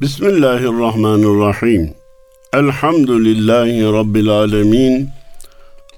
Bismillahirrahmanirrahim. 0.00 1.94
Elhamdülillahi 2.52 3.82
Rabbil 3.82 4.28
alemin. 4.28 5.08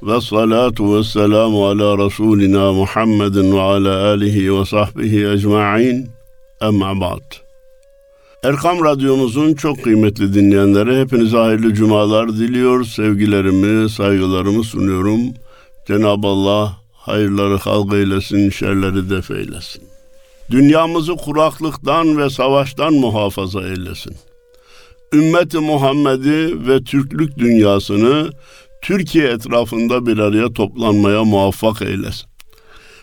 Ve 0.03 0.21
salatu 0.21 0.97
ve 0.97 1.05
selamu 1.05 1.67
ala 1.67 2.07
Resulina 2.07 2.73
Muhammedin 2.73 3.53
ve 3.53 3.61
ala 3.61 4.07
alihi 4.07 4.59
ve 4.59 4.65
sahbihi 4.65 5.27
ecma'in. 5.29 6.11
Emma 6.61 7.01
ba'd. 7.01 7.35
Erkam 8.43 8.85
Radyomuzun 8.85 9.55
çok 9.55 9.85
kıymetli 9.85 10.35
dinleyenlere 10.35 11.01
hepinize 11.01 11.37
hayırlı 11.37 11.75
cumalar 11.75 12.29
diliyor. 12.29 12.85
Sevgilerimi, 12.85 13.91
saygılarımı 13.91 14.65
sunuyorum. 14.65 15.21
Cenab-ı 15.87 16.27
Allah 16.27 16.77
hayırları 16.93 17.57
halk 17.57 17.95
eylesin, 17.95 18.51
şerleri 18.51 19.11
def 19.11 19.31
eylesin. 19.31 19.90
Dünyamızı 20.51 21.17
kuraklıktan 21.17 22.19
ve 22.19 22.31
savaştan 22.31 22.95
muhafaza 22.95 23.63
eylesin. 23.63 24.17
Ümmeti 25.15 25.59
Muhammed'i 25.59 26.69
ve 26.69 26.85
Türklük 26.85 27.39
dünyasını 27.39 28.31
Türkiye 28.83 29.29
etrafında 29.29 30.07
bir 30.07 30.19
araya 30.19 30.53
toplanmaya 30.53 31.25
muvaffak 31.25 31.83
eylesin. 31.83 32.31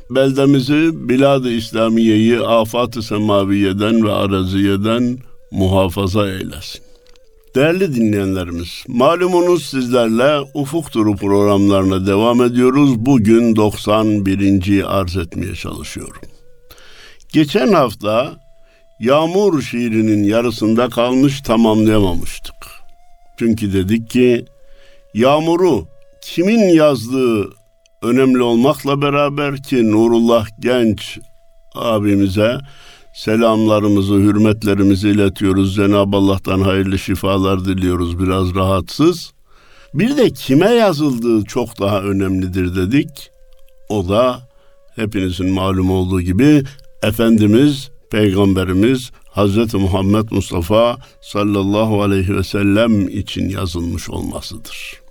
Beldemizi, 0.09 1.09
Bilad-ı 1.09 1.49
İslamiye'yi 1.49 2.39
afat-ı 2.39 3.01
semaviyeden 3.01 4.05
ve 4.05 4.11
araziyeden 4.11 5.17
muhafaza 5.51 6.29
eylesin. 6.29 6.81
Değerli 7.55 7.95
dinleyenlerimiz, 7.95 8.83
malumunuz 8.87 9.65
sizlerle 9.65 10.49
Ufuk 10.53 10.91
Turu 10.91 11.15
programlarına 11.15 12.07
devam 12.07 12.41
ediyoruz. 12.41 12.95
Bugün 12.95 13.55
91. 13.55 14.83
arz 14.85 15.17
etmeye 15.17 15.55
çalışıyorum. 15.55 16.21
Geçen 17.37 17.73
hafta 17.73 18.35
Yağmur 18.99 19.61
şiirinin 19.61 20.23
yarısında 20.23 20.89
kalmış 20.89 21.41
tamamlayamamıştık. 21.41 22.55
Çünkü 23.39 23.73
dedik 23.73 24.09
ki 24.09 24.45
Yağmur'u 25.13 25.87
kimin 26.21 26.69
yazdığı 26.69 27.49
önemli 28.01 28.41
olmakla 28.41 29.01
beraber 29.01 29.63
ki 29.63 29.91
Nurullah 29.91 30.47
Genç 30.59 31.19
abimize 31.75 32.57
selamlarımızı, 33.13 34.13
hürmetlerimizi 34.13 35.09
iletiyoruz. 35.09 35.75
Cenab-ı 35.75 36.17
Allah'tan 36.17 36.61
hayırlı 36.61 36.99
şifalar 36.99 37.65
diliyoruz 37.65 38.19
biraz 38.19 38.55
rahatsız. 38.55 39.31
Bir 39.93 40.17
de 40.17 40.29
kime 40.29 40.69
yazıldığı 40.69 41.45
çok 41.45 41.79
daha 41.79 42.01
önemlidir 42.01 42.75
dedik. 42.75 43.31
O 43.89 44.09
da 44.09 44.39
hepinizin 44.95 45.49
malum 45.49 45.91
olduğu 45.91 46.21
gibi 46.21 46.63
Efendimiz, 47.03 47.89
Peygamberimiz 48.11 49.11
Hz. 49.35 49.73
Muhammed 49.73 50.31
Mustafa 50.31 50.97
sallallahu 51.21 52.01
aleyhi 52.01 52.35
ve 52.35 52.43
sellem 52.43 53.07
için 53.09 53.49
yazılmış 53.49 54.09
olmasıdır. 54.09 55.01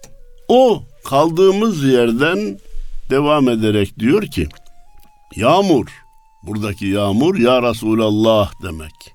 O 0.48 0.82
kaldığımız 1.04 1.84
yerden 1.84 2.58
devam 3.10 3.48
ederek 3.48 3.98
diyor 3.98 4.22
ki, 4.22 4.48
Yağmur, 5.36 5.86
buradaki 6.42 6.86
yağmur 6.86 7.38
ya 7.38 7.62
Resulallah 7.62 8.52
demek. 8.62 9.14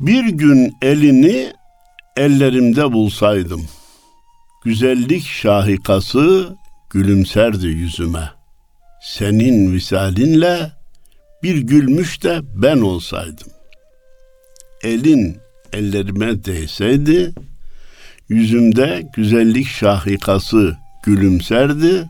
Bir 0.00 0.24
gün 0.24 0.76
elini 0.82 1.52
ellerimde 2.16 2.92
bulsaydım, 2.92 3.68
güzellik 4.64 5.26
şahikası 5.26 6.56
gülümserdi 6.90 7.66
yüzüme. 7.66 8.30
Senin 9.02 9.72
visalinle 9.72 10.72
bir 11.46 11.56
gülmüş 11.56 12.22
de 12.22 12.40
ben 12.54 12.80
olsaydım. 12.80 13.48
Elin 14.82 15.36
ellerime 15.72 16.44
değseydi, 16.44 17.32
yüzümde 18.28 19.08
güzellik 19.16 19.66
şahikası 19.66 20.76
gülümserdi 21.04 22.08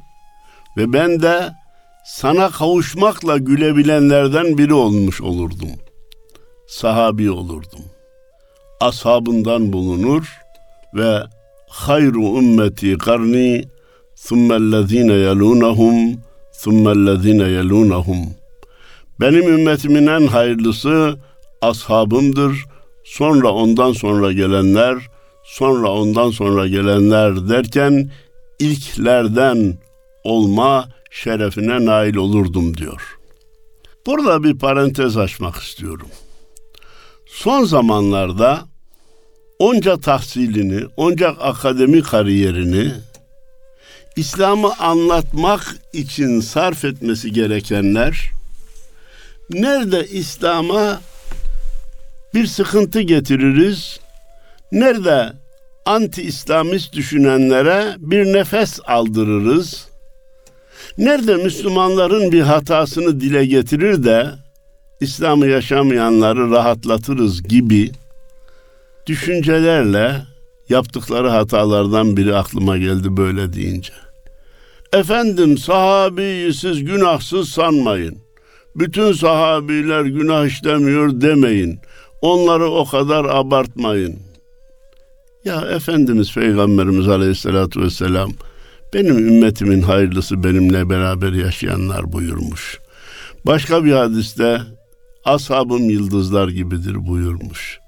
ve 0.76 0.92
ben 0.92 1.22
de 1.22 1.52
sana 2.06 2.50
kavuşmakla 2.50 3.36
gülebilenlerden 3.36 4.58
biri 4.58 4.74
olmuş 4.74 5.20
olurdum. 5.20 5.70
Sahabi 6.68 7.30
olurdum. 7.30 7.84
Ashabından 8.80 9.72
bulunur 9.72 10.36
ve 10.94 11.20
hayru 11.68 12.38
ümmeti 12.38 12.98
karni 12.98 13.64
thummellezine 14.28 15.12
yelunahum 15.12 16.20
thummellezine 16.62 17.48
yelunahum 17.48 18.36
benim 19.20 19.48
ümmetimin 19.48 20.06
en 20.06 20.26
hayırlısı 20.26 21.18
ashabımdır. 21.62 22.64
Sonra 23.04 23.52
ondan 23.52 23.92
sonra 23.92 24.32
gelenler, 24.32 24.96
sonra 25.44 25.88
ondan 25.90 26.30
sonra 26.30 26.66
gelenler 26.66 27.48
derken 27.48 28.10
ilklerden 28.58 29.78
olma 30.24 30.88
şerefine 31.10 31.84
nail 31.84 32.16
olurdum 32.16 32.76
diyor. 32.76 33.18
Burada 34.06 34.44
bir 34.44 34.58
parantez 34.58 35.16
açmak 35.16 35.56
istiyorum. 35.56 36.08
Son 37.26 37.64
zamanlarda 37.64 38.64
onca 39.58 40.00
tahsilini, 40.00 40.86
onca 40.96 41.28
akademik 41.28 42.06
kariyerini 42.06 42.92
İslam'ı 44.16 44.72
anlatmak 44.78 45.76
için 45.92 46.40
sarf 46.40 46.84
etmesi 46.84 47.32
gerekenler 47.32 48.30
nerede 49.50 50.06
İslam'a 50.06 51.00
bir 52.34 52.46
sıkıntı 52.46 53.00
getiririz, 53.00 54.00
nerede 54.72 55.32
anti-İslamist 55.84 56.92
düşünenlere 56.92 57.94
bir 57.98 58.24
nefes 58.32 58.80
aldırırız, 58.84 59.88
nerede 60.98 61.36
Müslümanların 61.36 62.32
bir 62.32 62.40
hatasını 62.40 63.20
dile 63.20 63.46
getirir 63.46 64.04
de 64.04 64.30
İslam'ı 65.00 65.46
yaşamayanları 65.46 66.50
rahatlatırız 66.50 67.42
gibi 67.42 67.90
düşüncelerle 69.06 70.22
yaptıkları 70.68 71.28
hatalardan 71.28 72.16
biri 72.16 72.36
aklıma 72.36 72.78
geldi 72.78 73.16
böyle 73.16 73.52
deyince. 73.52 73.92
Efendim 74.92 75.58
sahabeyi 75.58 76.54
siz 76.54 76.84
günahsız 76.84 77.48
sanmayın 77.48 78.25
bütün 78.78 79.12
sahabiler 79.12 80.04
günah 80.04 80.46
işlemiyor 80.46 81.20
demeyin. 81.20 81.80
Onları 82.22 82.70
o 82.70 82.84
kadar 82.84 83.24
abartmayın. 83.24 84.18
Ya 85.44 85.60
Efendimiz 85.60 86.34
Peygamberimiz 86.34 87.08
Aleyhisselatü 87.08 87.80
Vesselam 87.80 88.30
benim 88.94 89.18
ümmetimin 89.18 89.82
hayırlısı 89.82 90.44
benimle 90.44 90.90
beraber 90.90 91.32
yaşayanlar 91.32 92.12
buyurmuş. 92.12 92.78
Başka 93.46 93.84
bir 93.84 93.92
hadiste 93.92 94.60
ashabım 95.24 95.90
yıldızlar 95.90 96.48
gibidir 96.48 97.06
buyurmuş. 97.06 97.78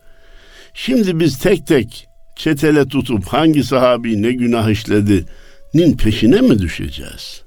Şimdi 0.75 1.21
biz 1.21 1.38
tek 1.38 1.66
tek 1.66 2.06
çetele 2.37 2.88
tutup 2.88 3.27
hangi 3.27 3.65
sahabi 3.65 4.22
ne 4.22 4.32
günah 4.32 4.71
işledi 4.71 5.25
nin 5.75 5.97
peşine 5.97 6.41
mi 6.41 6.59
düşeceğiz? 6.59 7.43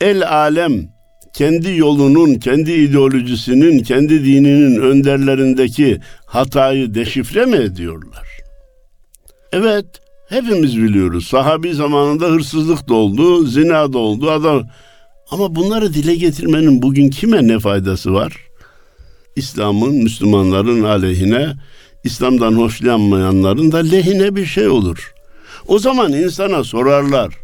El 0.00 0.28
alem 0.28 0.95
kendi 1.36 1.76
yolunun, 1.76 2.34
kendi 2.34 2.72
ideolojisinin, 2.72 3.82
kendi 3.82 4.24
dininin 4.24 4.80
önderlerindeki 4.80 6.00
hatayı 6.26 6.94
deşifre 6.94 7.46
mi 7.46 7.56
ediyorlar? 7.56 8.28
Evet, 9.52 9.86
hepimiz 10.28 10.76
biliyoruz. 10.76 11.26
Sahabi 11.26 11.74
zamanında 11.74 12.26
hırsızlık 12.26 12.88
da 12.88 12.94
oldu, 12.94 13.46
zina 13.46 13.92
da 13.92 13.98
oldu. 13.98 14.30
Adam 14.30 14.62
ama 15.30 15.54
bunları 15.54 15.94
dile 15.94 16.14
getirmenin 16.14 16.82
bugün 16.82 17.10
kime 17.10 17.48
ne 17.48 17.58
faydası 17.58 18.14
var? 18.14 18.36
İslam'ın 19.36 19.94
Müslümanların 19.94 20.82
aleyhine, 20.82 21.54
İslam'dan 22.04 22.52
hoşlanmayanların 22.52 23.72
da 23.72 23.78
lehine 23.78 24.36
bir 24.36 24.46
şey 24.46 24.68
olur. 24.68 25.14
O 25.68 25.78
zaman 25.78 26.12
insana 26.12 26.64
sorarlar. 26.64 27.34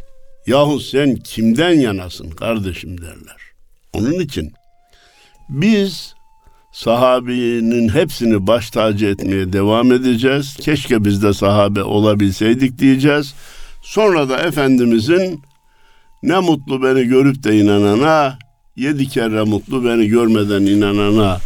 Yahu 0.47 0.79
sen 0.79 1.15
kimden 1.15 1.79
yanasın 1.79 2.29
kardeşim 2.29 3.01
derler. 3.01 3.42
Onun 3.93 4.19
için 4.19 4.53
biz 5.49 6.15
sahabinin 6.71 7.89
hepsini 7.89 8.47
baş 8.47 8.69
tacı 8.69 9.05
etmeye 9.05 9.53
devam 9.53 9.91
edeceğiz. 9.91 10.57
Keşke 10.61 11.05
biz 11.05 11.23
de 11.23 11.33
sahabe 11.33 11.83
olabilseydik 11.83 12.79
diyeceğiz. 12.79 13.33
Sonra 13.81 14.29
da 14.29 14.37
Efendimizin 14.37 15.41
ne 16.23 16.39
mutlu 16.39 16.83
beni 16.83 17.03
görüp 17.03 17.43
de 17.43 17.59
inanana, 17.59 18.37
yedi 18.75 19.07
kere 19.07 19.43
mutlu 19.43 19.85
beni 19.85 20.07
görmeden 20.07 20.61
inanana 20.61 21.37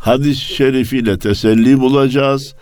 hadis-i 0.00 0.54
şerifiyle 0.54 1.18
teselli 1.18 1.80
bulacağız. 1.80 2.54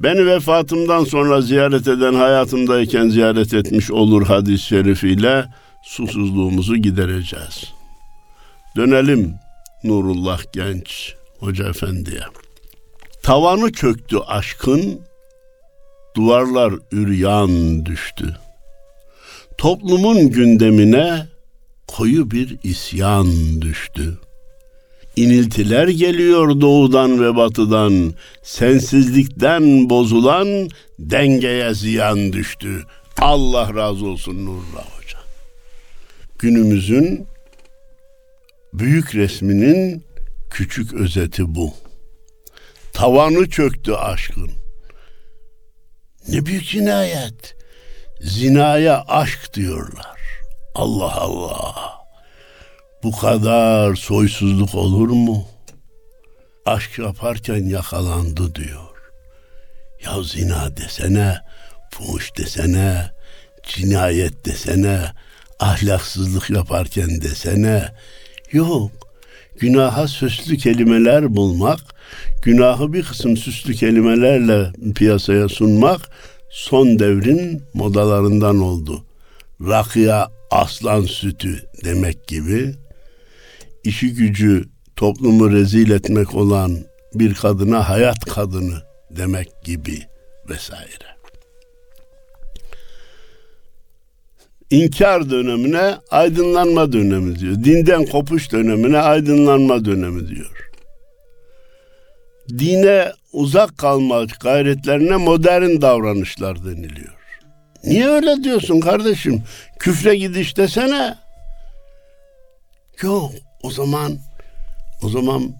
Beni 0.00 0.26
vefatımdan 0.26 1.04
sonra 1.04 1.40
ziyaret 1.40 1.88
eden 1.88 2.14
hayatımdayken 2.14 3.08
ziyaret 3.08 3.54
etmiş 3.54 3.90
olur 3.90 4.26
hadis-i 4.26 4.66
şerifiyle 4.66 5.44
susuzluğumuzu 5.84 6.76
gidereceğiz. 6.76 7.76
Dönelim 8.76 9.34
Nurullah 9.84 10.40
Genç 10.52 11.14
Hoca 11.38 11.68
Efendi'ye. 11.68 12.20
Tavanı 13.22 13.72
çöktü 13.72 14.18
aşkın, 14.26 15.00
duvarlar 16.16 16.74
üryan 16.92 17.86
düştü. 17.86 18.36
Toplumun 19.58 20.30
gündemine 20.30 21.26
koyu 21.86 22.30
bir 22.30 22.58
isyan 22.62 23.62
düştü. 23.62 24.18
İniltiler 25.16 25.88
geliyor 25.88 26.60
doğudan 26.60 27.20
ve 27.20 27.36
batıdan, 27.36 28.14
sensizlikten 28.42 29.90
bozulan 29.90 30.68
dengeye 30.98 31.74
ziyan 31.74 32.32
düştü. 32.32 32.84
Allah 33.18 33.74
razı 33.74 34.06
olsun 34.06 34.46
Nurullah 34.46 34.86
Hoca. 34.96 35.18
Günümüzün 36.38 37.26
büyük 38.78 39.14
resminin 39.14 40.06
küçük 40.50 40.94
özeti 40.94 41.54
bu. 41.54 41.74
Tavanı 42.92 43.50
çöktü 43.50 43.92
aşkın. 43.92 44.50
Ne 46.28 46.46
büyük 46.46 46.64
cinayet. 46.64 47.56
Zinaya 48.20 49.04
aşk 49.08 49.54
diyorlar. 49.54 50.18
Allah 50.74 51.14
Allah. 51.14 51.74
Bu 53.02 53.16
kadar 53.16 53.94
soysuzluk 53.94 54.74
olur 54.74 55.08
mu? 55.08 55.48
Aşk 56.66 56.98
yaparken 56.98 57.64
yakalandı 57.64 58.54
diyor. 58.54 58.96
Ya 60.04 60.22
zina 60.22 60.76
desene, 60.76 61.38
fuhuş 61.90 62.36
desene, 62.36 63.10
cinayet 63.62 64.46
desene, 64.46 65.00
ahlaksızlık 65.58 66.50
yaparken 66.50 67.20
desene. 67.20 67.92
Yok. 68.52 68.90
Günaha 69.60 70.08
süslü 70.08 70.56
kelimeler 70.56 71.36
bulmak, 71.36 71.80
günahı 72.42 72.92
bir 72.92 73.02
kısım 73.02 73.36
süslü 73.36 73.74
kelimelerle 73.74 74.72
piyasaya 74.94 75.48
sunmak 75.48 76.00
son 76.50 76.98
devrin 76.98 77.62
modalarından 77.74 78.58
oldu. 78.58 79.04
Rakıya 79.60 80.28
aslan 80.50 81.02
sütü 81.02 81.64
demek 81.84 82.28
gibi 82.28 82.74
işi 83.84 84.14
gücü 84.14 84.64
toplumu 84.96 85.52
rezil 85.52 85.90
etmek 85.90 86.34
olan 86.34 86.78
bir 87.14 87.34
kadına 87.34 87.88
hayat 87.88 88.24
kadını 88.24 88.82
demek 89.10 89.64
gibi 89.64 90.02
vesaire. 90.48 91.15
İnkar 94.70 95.30
dönemine 95.30 95.94
aydınlanma 96.10 96.92
dönemi 96.92 97.38
diyor. 97.38 97.54
Dinden 97.64 98.06
kopuş 98.06 98.52
dönemine 98.52 98.98
aydınlanma 98.98 99.84
dönemi 99.84 100.28
diyor. 100.28 100.70
Dine 102.48 103.12
uzak 103.32 103.78
kalma 103.78 104.24
gayretlerine 104.40 105.16
modern 105.16 105.80
davranışlar 105.80 106.64
deniliyor. 106.64 107.14
Niye 107.84 108.08
öyle 108.08 108.44
diyorsun 108.44 108.80
kardeşim? 108.80 109.42
Küfre 109.78 110.16
gidiş 110.16 110.56
desene. 110.56 111.14
Yok 113.02 113.32
o 113.62 113.70
zaman 113.70 114.18
o 115.02 115.08
zaman 115.08 115.54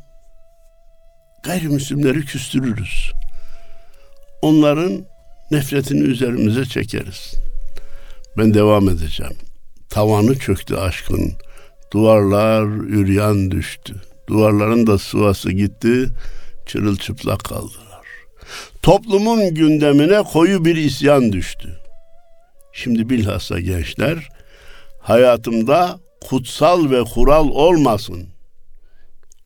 gayrimüslimleri 1.42 2.20
küstürürüz. 2.20 3.12
Onların 4.42 5.06
nefretini 5.50 6.00
üzerimize 6.00 6.64
çekeriz. 6.64 7.45
Ben 8.38 8.54
devam 8.54 8.88
edeceğim. 8.88 9.36
Tavanı 9.90 10.38
çöktü 10.38 10.76
aşkın. 10.76 11.32
Duvarlar 11.92 12.62
üryan 12.66 13.50
düştü. 13.50 13.94
Duvarların 14.28 14.86
da 14.86 14.98
sıvası 14.98 15.52
gitti. 15.52 16.08
Çırılçıplak 16.66 17.44
kaldılar. 17.44 18.06
Toplumun 18.82 19.54
gündemine 19.54 20.22
koyu 20.22 20.64
bir 20.64 20.76
isyan 20.76 21.32
düştü. 21.32 21.80
Şimdi 22.72 23.08
bilhassa 23.08 23.60
gençler 23.60 24.28
hayatımda 25.00 25.98
kutsal 26.28 26.90
ve 26.90 27.02
kural 27.04 27.48
olmasın. 27.48 28.28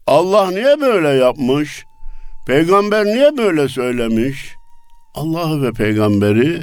Allah 0.07 0.51
niye 0.51 0.81
böyle 0.81 1.09
yapmış? 1.09 1.85
Peygamber 2.47 3.05
niye 3.05 3.37
böyle 3.39 3.69
söylemiş? 3.69 4.55
Allah'ı 5.15 5.63
ve 5.63 5.73
peygamberi 5.73 6.63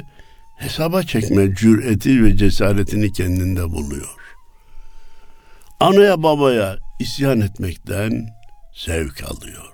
hesaba 0.58 1.02
çekme 1.02 1.54
cüreti 1.54 2.24
ve 2.24 2.36
cesaretini 2.36 3.12
kendinde 3.12 3.70
buluyor. 3.70 4.08
Anaya 5.80 6.22
babaya 6.22 6.76
isyan 7.00 7.40
etmekten 7.40 8.26
zevk 8.86 9.24
alıyor. 9.24 9.64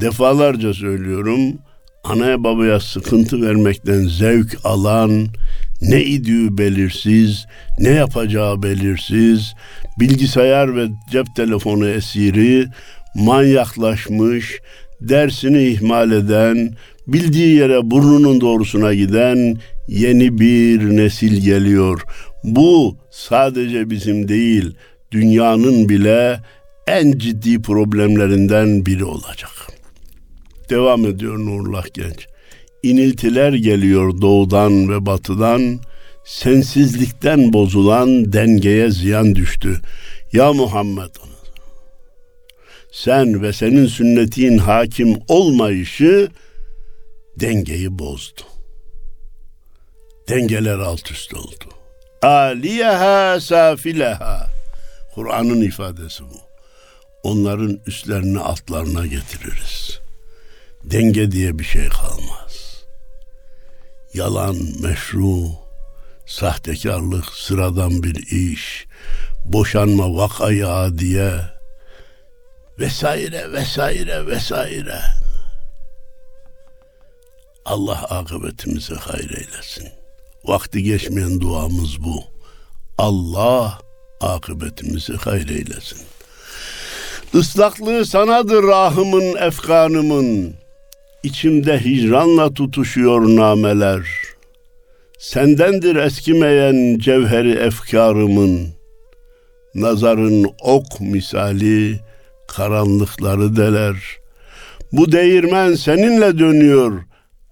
Defalarca 0.00 0.74
söylüyorum, 0.74 1.58
anaya 2.04 2.44
babaya 2.44 2.80
sıkıntı 2.80 3.42
vermekten 3.42 4.06
zevk 4.06 4.56
alan, 4.64 5.26
ne 5.82 6.04
idüğü 6.04 6.58
belirsiz, 6.58 7.46
ne 7.78 7.90
yapacağı 7.90 8.62
belirsiz, 8.62 9.54
bilgisayar 10.00 10.76
ve 10.76 10.88
cep 11.10 11.26
telefonu 11.36 11.88
esiri, 11.88 12.66
manyaklaşmış, 13.14 14.60
dersini 15.00 15.64
ihmal 15.64 16.12
eden, 16.12 16.70
bildiği 17.06 17.56
yere 17.56 17.90
burnunun 17.90 18.40
doğrusuna 18.40 18.94
giden 18.94 19.56
yeni 19.88 20.38
bir 20.38 20.96
nesil 20.96 21.44
geliyor. 21.44 22.02
Bu 22.44 22.96
sadece 23.10 23.90
bizim 23.90 24.28
değil, 24.28 24.74
dünyanın 25.12 25.88
bile 25.88 26.40
en 26.86 27.12
ciddi 27.18 27.62
problemlerinden 27.62 28.86
biri 28.86 29.04
olacak. 29.04 29.52
Devam 30.70 31.06
ediyor 31.06 31.38
Nurullah 31.38 31.84
Genç. 31.94 32.26
İniltiler 32.82 33.52
geliyor 33.52 34.20
doğudan 34.20 34.88
ve 34.88 35.06
batıdan, 35.06 35.80
sensizlikten 36.24 37.52
bozulan 37.52 38.32
dengeye 38.32 38.90
ziyan 38.90 39.34
düştü. 39.34 39.80
Ya 40.32 40.52
Muhammed 40.52 41.10
sen 42.94 43.42
ve 43.42 43.52
senin 43.52 43.86
sünnetin 43.86 44.58
hakim 44.58 45.16
olmayışı 45.28 46.28
dengeyi 47.40 47.98
bozdu. 47.98 48.53
Dengeler 50.28 50.78
alt 50.78 51.10
üst 51.10 51.34
oldu. 51.34 51.64
Aliyeha 52.22 53.40
safileha. 53.40 54.46
Kur'an'ın 55.14 55.60
ifadesi 55.60 56.22
bu. 56.22 56.40
Onların 57.22 57.80
üstlerini 57.86 58.40
altlarına 58.40 59.06
getiririz. 59.06 60.00
Denge 60.84 61.30
diye 61.30 61.58
bir 61.58 61.64
şey 61.64 61.88
kalmaz. 61.88 62.84
Yalan 64.14 64.56
meşru, 64.82 65.48
sahtekarlık 66.26 67.24
sıradan 67.24 68.02
bir 68.02 68.14
iş, 68.26 68.86
boşanma 69.44 70.16
vakaya 70.16 70.98
diye 70.98 71.40
vesaire 72.78 73.52
vesaire 73.52 74.26
vesaire. 74.26 75.00
Allah 77.64 78.02
akıbetimizi 78.02 78.94
hayır 78.94 79.30
eylesin. 79.30 80.03
Vakti 80.44 80.82
geçmeyen 80.82 81.40
duamız 81.40 82.04
bu. 82.04 82.24
Allah 82.98 83.78
akıbetimizi 84.20 85.12
hayır 85.12 85.48
eylesin. 85.48 85.98
Islaklığı 87.34 88.06
sanadır 88.06 88.62
rahımın, 88.62 89.36
efkanımın. 89.36 90.54
İçimde 91.22 91.80
hicranla 91.80 92.54
tutuşuyor 92.54 93.36
nameler. 93.36 94.02
Sendendir 95.18 95.96
eskimeyen 95.96 96.98
cevheri 96.98 97.52
efkarımın. 97.52 98.68
Nazarın 99.74 100.46
ok 100.62 101.00
misali 101.00 102.00
karanlıkları 102.48 103.56
deler. 103.56 103.96
Bu 104.92 105.12
değirmen 105.12 105.74
seninle 105.74 106.38
dönüyor. 106.38 107.02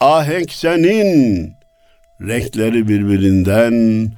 Ahenk 0.00 0.52
senin. 0.52 1.52
Renkleri 2.28 2.88
birbirinden 2.88 4.08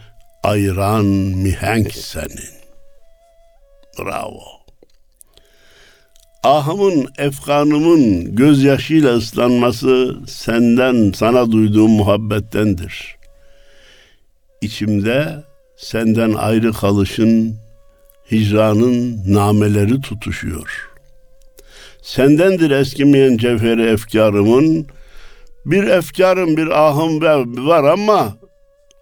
ayıran 0.43 1.05
mihenk 1.05 1.93
senin. 1.93 2.55
Bravo. 3.99 4.43
Ahımın, 6.43 7.09
efkanımın 7.19 8.35
gözyaşıyla 8.37 9.17
ıslanması 9.17 10.17
senden, 10.27 11.13
sana 11.13 11.53
duyduğum 11.53 11.91
muhabbettendir. 11.91 13.17
İçimde 14.61 15.45
senden 15.77 16.33
ayrı 16.33 16.73
kalışın, 16.73 17.57
hicranın 18.31 19.23
nameleri 19.35 20.01
tutuşuyor. 20.01 20.91
Sendendir 22.03 22.71
eskimeyen 22.71 23.37
cevheri 23.37 23.83
efkarımın, 23.83 24.87
bir 25.67 25.85
efkarım, 25.85 26.57
bir 26.57 26.87
ahım 26.87 27.23
var 27.67 27.85
ama 27.85 28.37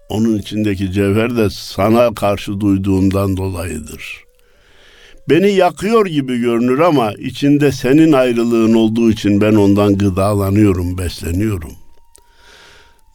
onun 0.09 0.39
içindeki 0.39 0.93
cevher 0.93 1.37
de 1.37 1.51
sana 1.51 2.15
karşı 2.15 2.61
duyduğumdan 2.61 3.37
dolayıdır. 3.37 4.25
Beni 5.29 5.51
yakıyor 5.51 6.07
gibi 6.07 6.41
görünür 6.41 6.79
ama 6.79 7.13
içinde 7.13 7.73
senin 7.73 8.13
ayrılığın 8.13 8.75
olduğu 8.75 9.11
için 9.11 9.41
ben 9.41 9.55
ondan 9.55 9.99
gıdalanıyorum, 9.99 10.99
besleniyorum. 10.99 11.73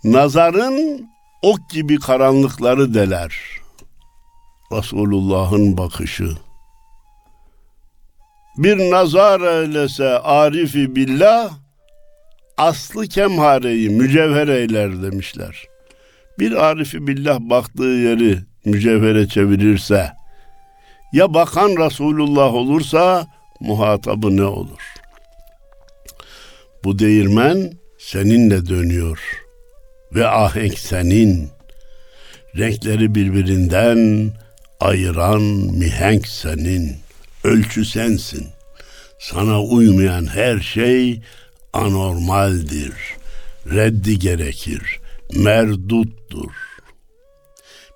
Nazarın 0.04 1.08
ok 1.42 1.70
gibi 1.70 2.00
karanlıkları 2.00 2.94
deler. 2.94 3.40
Resulullah'ın 4.72 5.78
bakışı. 5.78 6.30
Bir 8.58 8.92
nazar 8.92 9.42
eylese 9.42 10.20
arifi 10.20 10.96
billah, 10.96 11.50
aslı 12.58 13.08
kemhareyi 13.08 13.90
mücevher 13.90 14.48
eyler 14.48 15.04
demişler. 15.04 15.64
Bir 16.40 16.52
arifi 16.52 17.08
billah 17.08 17.40
baktığı 17.40 17.84
yeri 17.84 18.38
mücevhere 18.66 19.28
çevirirse, 19.28 20.12
ya 21.14 21.34
bakan 21.34 21.70
Resulullah 21.70 22.54
olursa 22.54 23.28
muhatabı 23.60 24.38
ne 24.38 24.44
olur? 24.44 24.82
Bu 26.84 27.00
değirmen 27.00 27.72
seninle 28.00 28.66
dönüyor 28.66 29.20
ve 30.16 30.28
ahenk 30.28 30.80
senin. 30.80 31.50
Renkleri 32.58 33.16
birbirinden 33.16 34.32
ayıran 34.80 35.42
mihenk 35.78 36.28
senin. 36.28 36.96
Ölçü 37.44 37.86
sensin. 37.86 38.48
Sana 39.20 39.62
uymayan 39.62 40.26
her 40.26 40.60
şey 40.60 41.22
anormaldir. 41.74 42.94
Reddi 43.66 44.20
gerekir. 44.20 45.00
Merduttur. 45.36 46.52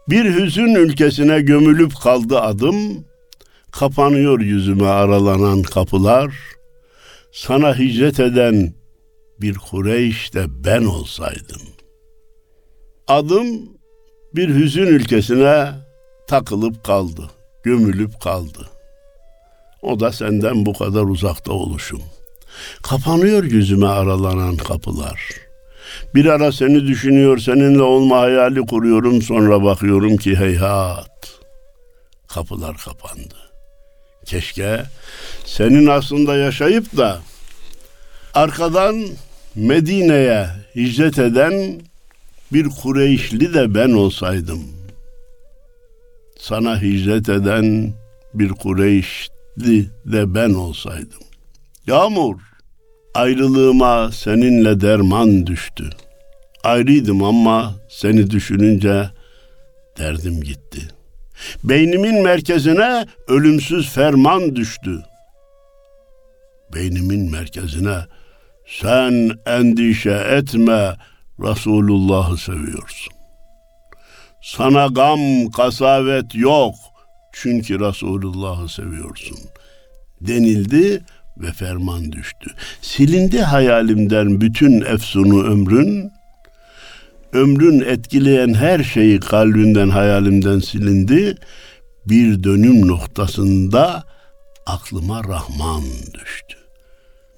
Bir 0.09 0.35
hüzün 0.35 0.75
ülkesine 0.75 1.41
gömülüp 1.41 1.95
kaldı 1.95 2.39
adım. 2.39 3.05
Kapanıyor 3.71 4.39
yüzüme 4.39 4.87
aralanan 4.87 5.61
kapılar. 5.61 6.33
Sana 7.31 7.79
hicret 7.79 8.19
eden 8.19 8.73
bir 9.41 9.55
Kureyş 9.55 10.33
de 10.33 10.45
ben 10.63 10.85
olsaydım. 10.85 11.61
Adım 13.07 13.69
bir 14.35 14.49
hüzün 14.55 14.87
ülkesine 14.87 15.69
takılıp 16.27 16.83
kaldı, 16.83 17.29
gömülüp 17.63 18.21
kaldı. 18.21 18.69
O 19.81 19.99
da 19.99 20.11
senden 20.11 20.65
bu 20.65 20.73
kadar 20.73 21.03
uzakta 21.03 21.53
oluşum. 21.53 22.01
Kapanıyor 22.81 23.43
yüzüme 23.43 23.87
aralanan 23.87 24.57
kapılar. 24.57 25.21
Bir 26.15 26.25
ara 26.25 26.51
seni 26.51 26.87
düşünüyor, 26.87 27.37
seninle 27.37 27.81
olma 27.81 28.19
hayali 28.19 28.61
kuruyorum, 28.61 29.21
sonra 29.21 29.63
bakıyorum 29.63 30.17
ki 30.17 30.35
heyhat. 30.35 31.39
Kapılar 32.27 32.77
kapandı. 32.77 33.35
Keşke 34.25 34.83
senin 35.45 35.87
aslında 35.87 36.35
yaşayıp 36.35 36.97
da 36.97 37.19
arkadan 38.33 39.05
Medine'ye 39.55 40.47
hicret 40.75 41.19
eden 41.19 41.81
bir 42.53 42.69
Kureyşli 42.69 43.53
de 43.53 43.75
ben 43.75 43.91
olsaydım. 43.91 44.63
Sana 46.39 46.81
hicret 46.81 47.29
eden 47.29 47.93
bir 48.33 48.49
Kureyşli 48.49 49.89
de 50.05 50.35
ben 50.35 50.53
olsaydım. 50.53 51.30
Yağmur, 51.87 52.39
ayrılığıma 53.13 54.11
seninle 54.11 54.81
derman 54.81 55.47
düştü. 55.47 55.89
Ayrıydım 56.63 57.23
ama 57.23 57.75
seni 57.89 58.31
düşününce 58.31 59.09
derdim 59.97 60.41
gitti. 60.41 60.81
Beynimin 61.63 62.23
merkezine 62.23 63.05
ölümsüz 63.27 63.89
ferman 63.89 64.55
düştü. 64.55 65.03
Beynimin 66.73 67.31
merkezine 67.31 67.97
sen 68.67 69.31
endişe 69.45 70.11
etme 70.11 70.95
Resulullah'ı 71.39 72.37
seviyorsun. 72.37 73.13
Sana 74.43 74.87
gam, 74.87 75.49
kasavet 75.51 76.35
yok 76.35 76.75
çünkü 77.33 77.79
Resulullah'ı 77.79 78.69
seviyorsun. 78.69 79.37
Denildi 80.21 81.03
ve 81.41 81.51
ferman 81.51 82.11
düştü. 82.11 82.49
Silindi 82.81 83.41
hayalimden 83.41 84.41
bütün 84.41 84.81
efsunu 84.81 85.43
ömrün. 85.43 86.11
Ömrün 87.33 87.79
etkileyen 87.79 88.53
her 88.53 88.83
şeyi 88.83 89.19
kalbinden, 89.19 89.89
hayalimden 89.89 90.59
silindi. 90.59 91.35
Bir 92.05 92.43
dönüm 92.43 92.87
noktasında 92.87 94.03
aklıma 94.65 95.23
Rahman 95.23 95.83
düştü. 96.13 96.57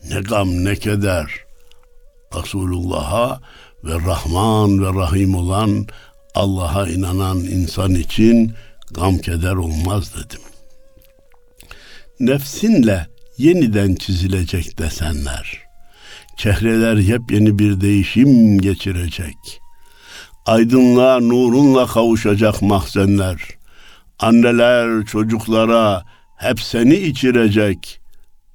Ne 0.10 0.22
gam 0.22 0.66
ne 0.66 0.76
keder 0.76 1.44
Resulullah'a 2.36 3.42
ve 3.84 3.94
Rahman 3.94 4.84
ve 4.84 5.00
Rahim 5.00 5.36
olan 5.36 5.88
Allah'a 6.36 6.88
inanan 6.88 7.38
insan 7.38 7.96
için 7.96 8.54
gam 8.92 9.18
keder 9.18 9.56
olmaz 9.56 10.14
dedim. 10.16 10.42
Nefsinle 12.20 13.08
yeniden 13.38 13.96
çizilecek 13.96 14.80
desenler. 14.80 15.60
Çehreler 16.38 16.96
yepyeni 16.96 17.60
bir 17.60 17.82
değişim 17.82 18.62
geçirecek. 18.62 19.62
Aydınlığa 20.46 21.20
nurunla 21.20 21.88
kavuşacak 21.88 22.62
mahzenler. 22.62 23.42
Anneler 24.20 25.06
çocuklara 25.06 26.04
hep 26.38 26.62
seni 26.62 26.96
içirecek. 26.96 28.00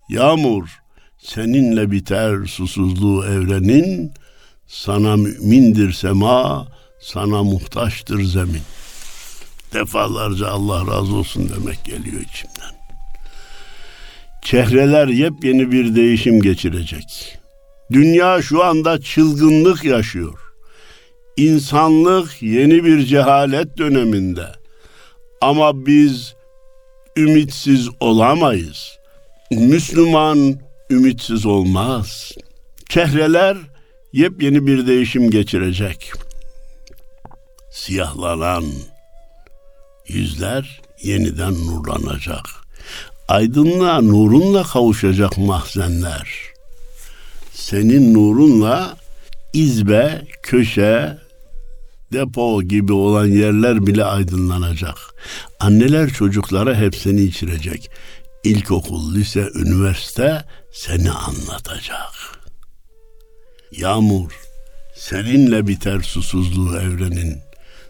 Yağmur 0.08 0.78
seninle 1.18 1.90
biter 1.90 2.47
susuzluğu 2.47 3.25
evrenin. 3.25 4.12
Sana 4.66 5.16
mümindir 5.16 5.92
sema, 5.92 6.68
sana 7.00 7.42
muhtaçtır 7.42 8.23
zemin. 8.23 8.62
Defalarca 9.73 10.49
Allah 10.49 10.80
razı 10.80 11.14
olsun 11.14 11.50
demek 11.56 11.85
geliyor 11.85 12.23
içimden. 12.23 12.77
Çehreler 14.42 15.09
yepyeni 15.09 15.73
bir 15.73 15.97
değişim 15.97 16.42
geçirecek. 16.42 17.38
Dünya 17.92 18.42
şu 18.42 18.64
anda 18.64 19.00
çılgınlık 19.00 19.85
yaşıyor. 19.85 20.38
İnsanlık 21.37 22.42
yeni 22.42 22.85
bir 22.85 23.04
cehalet 23.04 23.78
döneminde. 23.78 24.47
Ama 25.40 25.87
biz 25.87 26.35
ümitsiz 27.16 27.88
olamayız. 28.00 28.99
Müslüman 29.50 30.61
ümitsiz 30.90 31.47
olmaz. 31.47 32.33
Çehreler 32.88 33.57
yepyeni 34.12 34.66
bir 34.66 34.87
değişim 34.87 35.30
geçirecek. 35.30 36.12
Siyahlanan 37.73 38.64
yüzler 40.09 40.80
yeniden 41.02 41.54
nurlanacak. 41.54 42.67
Aydınlığa 43.28 44.00
nurunla 44.00 44.62
kavuşacak 44.62 45.38
mahzenler. 45.38 46.28
Senin 47.52 48.14
nurunla 48.14 48.97
izbe, 49.52 50.23
köşe, 50.42 51.18
depo 52.12 52.62
gibi 52.62 52.92
olan 52.92 53.26
yerler 53.26 53.87
bile 53.87 54.04
aydınlanacak. 54.04 54.97
Anneler 55.61 56.11
çocuklara 56.11 56.75
hepsini 56.75 57.23
içirecek. 57.23 57.90
İlkokul, 58.44 59.14
lise, 59.14 59.49
üniversite 59.54 60.44
seni 60.73 61.11
anlatacak. 61.11 62.12
Yağmur, 63.73 64.30
seninle 64.94 65.66
biter 65.66 66.00
susuzluğu 66.00 66.76
evrenin. 66.76 67.38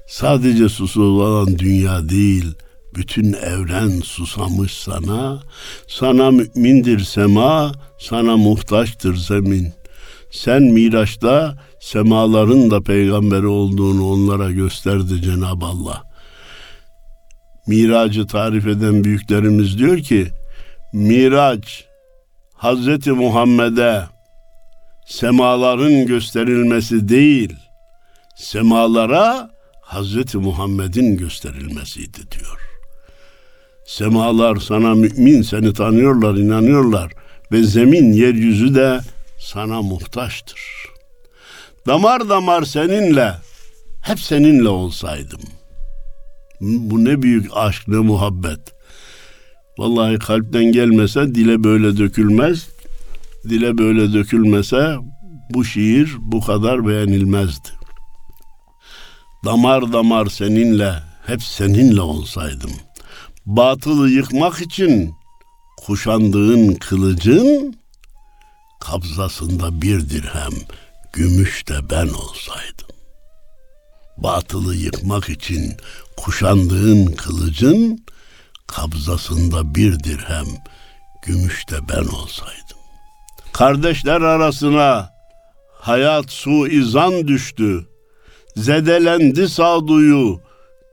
Sadece 0.09 0.68
susuz 0.68 1.18
olan 1.21 1.59
dünya 1.59 2.09
değil, 2.09 2.54
bütün 2.99 3.33
evren 3.33 4.00
susamış 4.00 4.73
sana. 4.73 5.43
Sana 5.88 6.31
mümindir 6.31 7.00
sema, 7.00 7.73
sana 8.00 8.37
muhtaçtır 8.37 9.17
zemin. 9.17 9.73
Sen 10.31 10.62
Miraç'ta 10.62 11.59
semaların 11.81 12.71
da 12.71 12.81
peygamberi 12.81 13.47
olduğunu 13.47 14.09
onlara 14.09 14.50
gösterdi 14.50 15.23
Cenab-ı 15.23 15.67
Allah. 15.67 16.02
Miracı 17.67 18.26
tarif 18.26 18.67
eden 18.67 19.05
büyüklerimiz 19.05 19.78
diyor 19.78 19.99
ki, 19.99 20.28
Miraç 20.93 21.85
Hazreti 22.55 23.12
Muhammed'e 23.12 24.02
semaların 25.07 26.07
gösterilmesi 26.07 27.09
değil, 27.09 27.57
semalara 28.37 29.50
Hazreti 29.83 30.38
Muhammed'in 30.38 31.17
gösterilmesiydi 31.17 32.31
diyor. 32.31 32.68
Semalar 33.88 34.57
sana 34.57 34.95
mümin, 34.95 35.42
seni 35.42 35.73
tanıyorlar, 35.73 36.35
inanıyorlar 36.35 37.12
ve 37.52 37.62
zemin, 37.62 38.12
yeryüzü 38.12 38.75
de 38.75 39.00
sana 39.38 39.83
muhtaçtır. 39.83 40.61
Damar 41.87 42.28
damar 42.28 42.62
seninle, 42.62 43.35
hep 44.00 44.21
seninle 44.21 44.68
olsaydım. 44.68 45.40
Bu 46.61 47.04
ne 47.04 47.23
büyük 47.23 47.50
aşk, 47.54 47.88
ne 47.88 47.97
muhabbet. 47.97 48.61
Vallahi 49.78 50.18
kalpten 50.18 50.64
gelmese 50.64 51.35
dile 51.35 51.64
böyle 51.64 51.97
dökülmez 51.97 52.68
dile 53.45 53.78
böyle 53.78 54.12
dökülmese 54.12 54.97
bu 55.50 55.64
şiir 55.64 56.16
bu 56.18 56.40
kadar 56.40 56.87
beğenilmezdi. 56.87 57.68
Damar 59.45 59.92
damar 59.92 60.26
seninle, 60.26 60.95
hep 61.26 61.42
seninle 61.42 62.00
olsaydım. 62.00 62.71
Batılı 63.49 64.11
yıkmak 64.11 64.61
için 64.61 65.14
kuşandığın 65.76 66.75
kılıcın 66.75 67.76
kabzasında 68.81 69.83
bir 69.83 70.11
dirhem 70.11 70.52
gümüş 71.12 71.69
de 71.69 71.90
ben 71.90 72.09
olsaydım. 72.09 72.88
Batılı 74.17 74.75
yıkmak 74.75 75.28
için 75.28 75.76
kuşandığın 76.17 77.07
kılıcın 77.07 78.05
kabzasında 78.67 79.75
bir 79.75 80.00
dirhem 80.05 80.47
gümüş 81.26 81.71
de 81.71 81.76
ben 81.88 82.05
olsaydım. 82.05 82.78
Kardeşler 83.52 84.21
arasına 84.21 85.11
hayat 85.81 86.31
su 86.31 86.67
izan 86.67 87.28
düştü. 87.28 87.88
Zedelendi 88.57 89.49
sağduyu, 89.49 90.40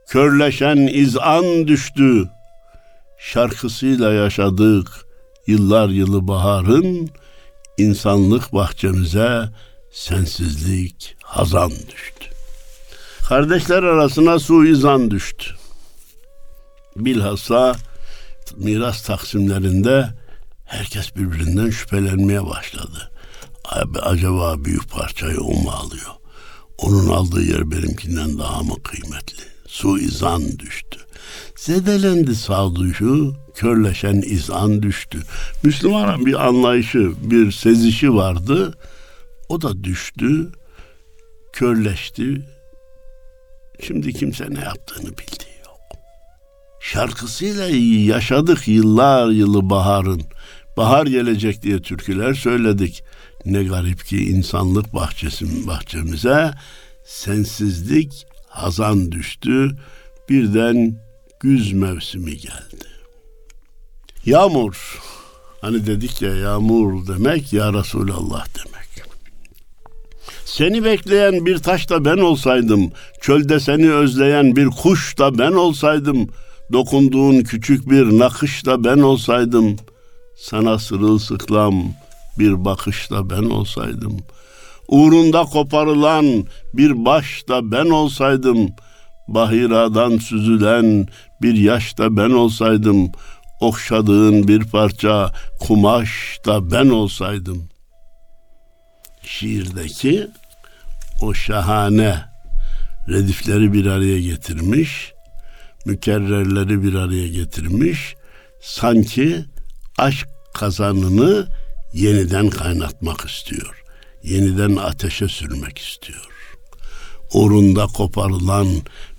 körleşen 0.08 0.76
izan 0.76 1.68
düştü. 1.68 2.30
Şarkısıyla 3.32 4.12
yaşadık 4.12 5.06
yıllar 5.46 5.88
yılı 5.88 6.28
baharın, 6.28 7.10
insanlık 7.78 8.52
bahçemize 8.52 9.52
sensizlik 9.92 11.16
hazan 11.22 11.70
düştü. 11.70 12.26
Kardeşler 13.28 13.82
arasına 13.82 14.38
su 14.38 14.66
izan 14.66 15.10
düştü. 15.10 15.50
Bilhassa 16.96 17.76
miras 18.56 19.02
taksimlerinde 19.02 20.08
herkes 20.64 21.16
birbirinden 21.16 21.70
şüphelenmeye 21.70 22.46
başladı. 22.46 23.10
Abi, 23.64 23.98
acaba 23.98 24.64
büyük 24.64 24.90
parçayı 24.90 25.40
o 25.40 25.54
mu 25.54 25.70
alıyor? 25.70 26.12
Onun 26.78 27.08
aldığı 27.08 27.42
yer 27.42 27.70
benimkinden 27.70 28.38
daha 28.38 28.62
mı 28.62 28.82
kıymetli? 28.82 29.42
Su 29.66 29.98
izan 29.98 30.58
düştü. 30.58 31.05
Zedelendi 31.56 32.34
sağduyuşu, 32.34 33.34
körleşen 33.54 34.22
izan 34.26 34.82
düştü. 34.82 35.18
Müslümanın 35.62 36.26
bir 36.26 36.46
anlayışı, 36.46 37.12
bir 37.30 37.52
sezişi 37.52 38.14
vardı. 38.14 38.74
O 39.48 39.62
da 39.62 39.84
düştü, 39.84 40.52
körleşti. 41.52 42.42
Şimdi 43.86 44.12
kimse 44.12 44.46
ne 44.50 44.60
yaptığını 44.60 45.08
bildi 45.08 45.44
yok. 45.66 45.80
Şarkısıyla 46.80 47.66
yaşadık 48.14 48.68
yıllar 48.68 49.30
yılı 49.30 49.70
baharın. 49.70 50.22
Bahar 50.76 51.06
gelecek 51.06 51.62
diye 51.62 51.82
türküler 51.82 52.34
söyledik. 52.34 53.04
Ne 53.44 53.64
garip 53.64 54.04
ki 54.04 54.24
insanlık 54.24 54.94
bahçesi, 54.94 55.66
bahçemize 55.66 56.50
sensizlik 57.04 58.26
hazan 58.48 59.12
düştü. 59.12 59.76
Birden 60.28 61.05
güz 61.40 61.72
mevsimi 61.72 62.36
geldi. 62.36 62.86
Yağmur, 64.26 65.00
hani 65.60 65.86
dedik 65.86 66.22
ya 66.22 66.36
yağmur 66.36 67.06
demek 67.06 67.52
ya 67.52 67.72
Resulallah 67.72 68.46
demek. 68.56 68.86
Seni 70.44 70.84
bekleyen 70.84 71.46
bir 71.46 71.58
taş 71.58 71.90
da 71.90 72.04
ben 72.04 72.18
olsaydım, 72.18 72.90
çölde 73.20 73.60
seni 73.60 73.92
özleyen 73.92 74.56
bir 74.56 74.66
kuş 74.66 75.18
da 75.18 75.38
ben 75.38 75.52
olsaydım, 75.52 76.28
dokunduğun 76.72 77.40
küçük 77.40 77.90
bir 77.90 78.18
nakış 78.18 78.66
da 78.66 78.84
ben 78.84 78.98
olsaydım, 78.98 79.76
sana 80.36 80.78
sırılsıklam 80.78 81.84
bir 82.38 82.64
bakış 82.64 83.10
da 83.10 83.30
ben 83.30 83.50
olsaydım, 83.50 84.16
uğrunda 84.88 85.42
koparılan 85.42 86.44
bir 86.74 87.04
baş 87.04 87.48
da 87.48 87.72
ben 87.72 87.90
olsaydım, 87.90 88.70
bahiradan 89.28 90.18
süzülen 90.18 91.08
bir 91.42 91.54
yaş 91.54 91.98
da 91.98 92.16
ben 92.16 92.30
olsaydım, 92.30 93.12
okşadığın 93.60 94.48
bir 94.48 94.64
parça 94.64 95.32
kumaş 95.60 96.40
da 96.46 96.70
ben 96.70 96.88
olsaydım. 96.88 97.68
Şiirdeki 99.22 100.28
o 101.22 101.34
şahane 101.34 102.24
redifleri 103.08 103.72
bir 103.72 103.86
araya 103.86 104.20
getirmiş, 104.20 105.12
mükerrerleri 105.86 106.82
bir 106.82 106.94
araya 106.94 107.28
getirmiş, 107.28 108.14
sanki 108.62 109.44
aşk 109.98 110.28
kazanını 110.54 111.46
yeniden 111.94 112.50
kaynatmak 112.50 113.30
istiyor. 113.30 113.82
Yeniden 114.22 114.76
ateşe 114.76 115.28
sürmek 115.28 115.78
istiyor. 115.78 116.26
Uğrunda 117.34 117.86
koparılan 117.86 118.68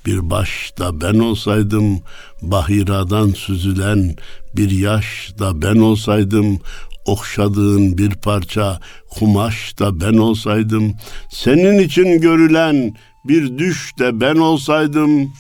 bir 0.08 0.30
baş 0.30 0.74
da 0.80 1.02
ben 1.02 1.20
olsaydım, 1.20 2.00
bahiradan 2.42 3.30
süzülen 3.30 4.16
bir 4.56 4.72
yaş 4.72 5.32
da 5.40 5.62
ben 5.62 5.76
olsaydım, 5.76 6.60
okşadığın 7.06 7.98
bir 7.98 8.10
parça 8.10 8.80
kumaş 9.10 9.80
da 9.80 10.02
ben 10.02 10.18
olsaydım, 10.18 10.94
senin 11.30 11.80
için 11.80 12.22
görülen 12.22 12.96
bir 13.26 13.58
düş 13.58 14.00
de 14.00 14.20
ben 14.22 14.36
olsaydım, 14.36 15.34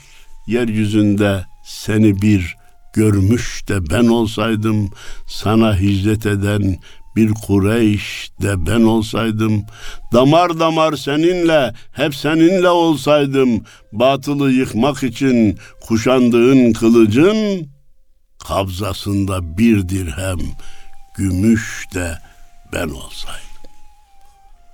yeryüzünde 0.47 1.45
seni 1.65 2.21
bir 2.21 2.57
görmüş 2.93 3.69
de 3.69 3.89
ben 3.89 4.07
olsaydım, 4.07 4.89
sana 5.27 5.79
hicret 5.79 6.25
eden 6.25 6.77
bir 7.17 7.33
Kureyş 7.33 8.31
de 8.41 8.65
ben 8.65 8.81
olsaydım, 8.81 9.65
damar 10.13 10.59
damar 10.59 10.95
seninle, 10.95 11.73
hep 11.91 12.15
seninle 12.15 12.69
olsaydım, 12.69 13.63
batılı 13.91 14.51
yıkmak 14.51 15.03
için 15.03 15.59
kuşandığın 15.81 16.73
kılıcın, 16.73 17.69
kabzasında 18.47 19.57
bir 19.57 19.89
dirhem 19.89 20.39
gümüş 21.17 21.85
de 21.93 22.17
ben 22.73 22.89
olsaydım. 22.89 23.47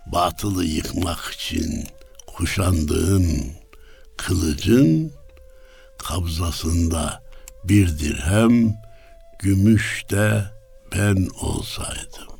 Batılı 0.05 0.65
yıkmak 0.65 1.33
için 1.33 1.87
kuşandığın 2.27 3.51
kılıcın, 4.17 5.11
kabzasında 5.97 7.23
bir 7.63 7.99
dirhem 7.99 8.73
gümüş 9.39 10.05
de 10.11 10.43
ben 10.95 11.27
olsaydım. 11.41 12.32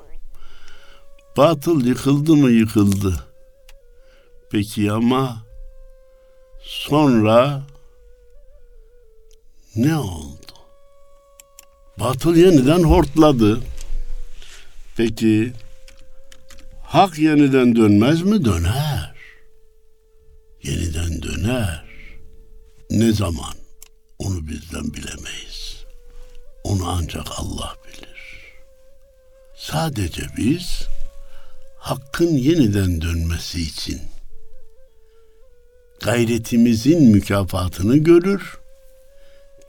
Batıl 1.38 1.86
yıkıldı 1.86 2.36
mı 2.36 2.50
yıkıldı. 2.52 3.26
Peki 4.52 4.92
ama 4.92 5.46
sonra 6.62 7.64
ne 9.76 9.98
oldu? 9.98 10.54
Batıl 12.00 12.36
yeniden 12.36 12.84
hortladı. 12.84 13.60
Peki 14.98 15.54
hak 16.84 17.20
yeniden 17.20 17.76
dönmez 17.76 18.22
mi? 18.22 18.46
Döner. 18.46 19.16
Yeniden 20.64 21.22
döner. 21.22 21.86
Ne 22.90 23.14
zaman? 23.14 23.54
Onu 24.20 24.48
bizden 24.48 24.94
bilemeyiz. 24.94 25.86
Onu 26.64 26.90
ancak 26.90 27.28
Allah 27.38 27.76
bilir. 27.86 28.54
Sadece 29.56 30.24
biz 30.38 30.88
hakkın 31.84 32.38
yeniden 32.38 33.02
dönmesi 33.02 33.62
için 33.62 34.02
gayretimizin 36.04 37.04
mükafatını 37.04 37.98
görür, 37.98 38.60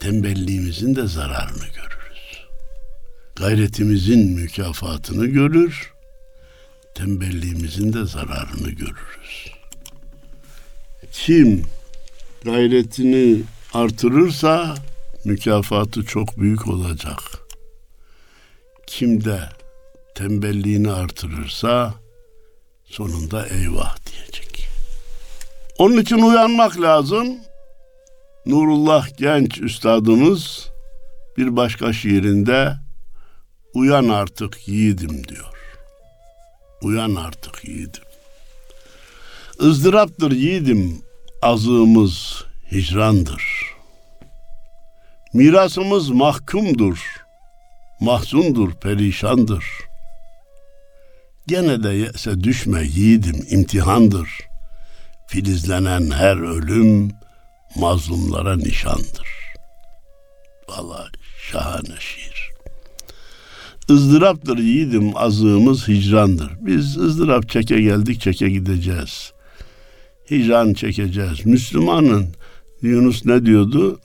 tembelliğimizin 0.01 0.97
de 0.97 1.07
zararını 1.07 1.67
görürüz. 1.67 2.45
Gayretimizin 3.37 4.33
mükafatını 4.33 5.27
görür, 5.27 5.93
tembelliğimizin 6.95 7.93
de 7.93 8.05
zararını 8.05 8.71
görürüz. 8.71 9.53
Kim 11.13 11.63
gayretini 12.45 13.43
artırırsa 13.73 14.75
mükafatı 15.25 16.05
çok 16.05 16.41
büyük 16.41 16.69
olacak. 16.69 17.19
Kim 18.87 19.25
de 19.25 19.41
tembelliğini 20.15 20.91
artırırsa 20.91 22.04
sonunda 22.95 23.47
eyvah 23.47 23.97
diyecek. 24.07 24.69
Onun 25.79 25.97
için 25.97 26.19
uyanmak 26.19 26.81
lazım. 26.81 27.37
Nurullah 28.47 29.17
Genç 29.19 29.59
üstadımız 29.59 30.71
bir 31.37 31.57
başka 31.57 31.93
şiirinde 31.93 32.73
uyan 33.75 34.09
artık 34.09 34.69
yiğidim 34.69 35.29
diyor. 35.29 35.55
Uyan 36.83 37.15
artık 37.15 37.65
yiğidim. 37.65 38.03
ızdıraptır 39.63 40.33
yiğidim 40.33 41.03
azığımız 41.43 42.45
hicrandır. 42.73 43.45
Mirasımız 45.33 46.11
mahkumdur, 46.11 46.99
mahzundur, 48.01 48.73
perişandır.'' 48.73 49.94
Gene 51.47 51.83
de 51.83 51.89
yese 51.89 52.45
düşme 52.45 52.83
yiğidim 52.83 53.47
imtihandır. 53.51 54.29
filizlenen 55.27 56.11
her 56.11 56.37
ölüm 56.37 57.11
mazlumlara 57.77 58.57
nişandır. 58.57 59.29
Vallahi 60.69 61.09
şahane 61.51 61.97
şiir. 62.01 62.51
ızdıraptır 63.91 64.59
yiğidim 64.59 65.17
azığımız 65.17 65.89
hicrandır. 65.89 66.53
Biz 66.61 66.97
ızdırap 66.97 67.49
çeke 67.49 67.81
geldik 67.81 68.21
çeke 68.21 68.51
gideceğiz. 68.51 69.33
Hicran 70.31 70.75
çekeceğiz. 70.75 71.47
Müslümanın 71.47 72.29
Yunus 72.83 73.25
ne 73.25 73.47
diyordu? 73.47 74.01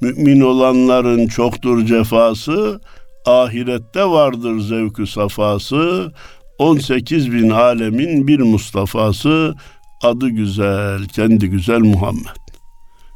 Mümin 0.00 0.40
olanların 0.40 1.26
çoktur 1.26 1.86
cefası, 1.86 2.80
ahirette 3.26 4.04
vardır 4.04 4.60
zevkü 4.60 5.06
safası, 5.06 6.12
18 6.58 7.32
bin 7.32 7.50
alemin 7.50 8.28
bir 8.28 8.38
Mustafa'sı, 8.38 9.54
adı 10.02 10.28
güzel, 10.28 11.08
kendi 11.08 11.50
güzel 11.50 11.78
Muhammed. 11.78 12.40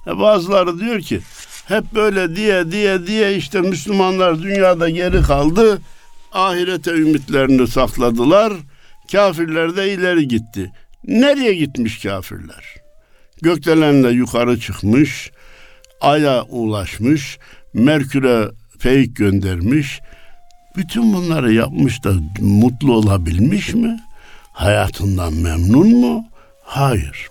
E 0.07 0.19
bazıları 0.19 0.81
diyor 0.81 1.01
ki, 1.01 1.21
hep 1.69 1.85
böyle 1.95 2.37
diye 2.37 2.73
diye 2.73 3.07
diye 3.07 3.37
işte 3.37 3.61
Müslümanlar 3.61 4.43
dünyada 4.43 4.89
geri 4.89 5.23
kaldı, 5.23 5.81
ahirete 6.33 6.91
ümitlerini 6.91 7.69
sakladılar, 7.69 8.53
kafirler 9.13 9.77
de 9.77 9.93
ileri 9.93 10.29
gitti. 10.29 10.73
Nereye 11.05 11.55
gitmiş 11.55 12.03
kafirler? 12.03 12.75
Gökdelenle 13.43 14.11
yukarı 14.11 14.61
çıkmış, 14.61 15.31
Ay'a 16.01 16.43
ulaşmış, 16.43 17.39
Merkür'e 17.75 18.49
feyik 18.85 19.17
göndermiş. 19.17 20.01
Bütün 20.77 21.15
bunları 21.15 21.53
yapmış 21.53 22.05
da 22.05 22.13
mutlu 22.41 22.93
olabilmiş 22.93 23.75
mi? 23.75 24.01
Hayatından 24.53 25.35
memnun 25.35 25.89
mu? 25.89 26.25
Hayır. 26.63 27.29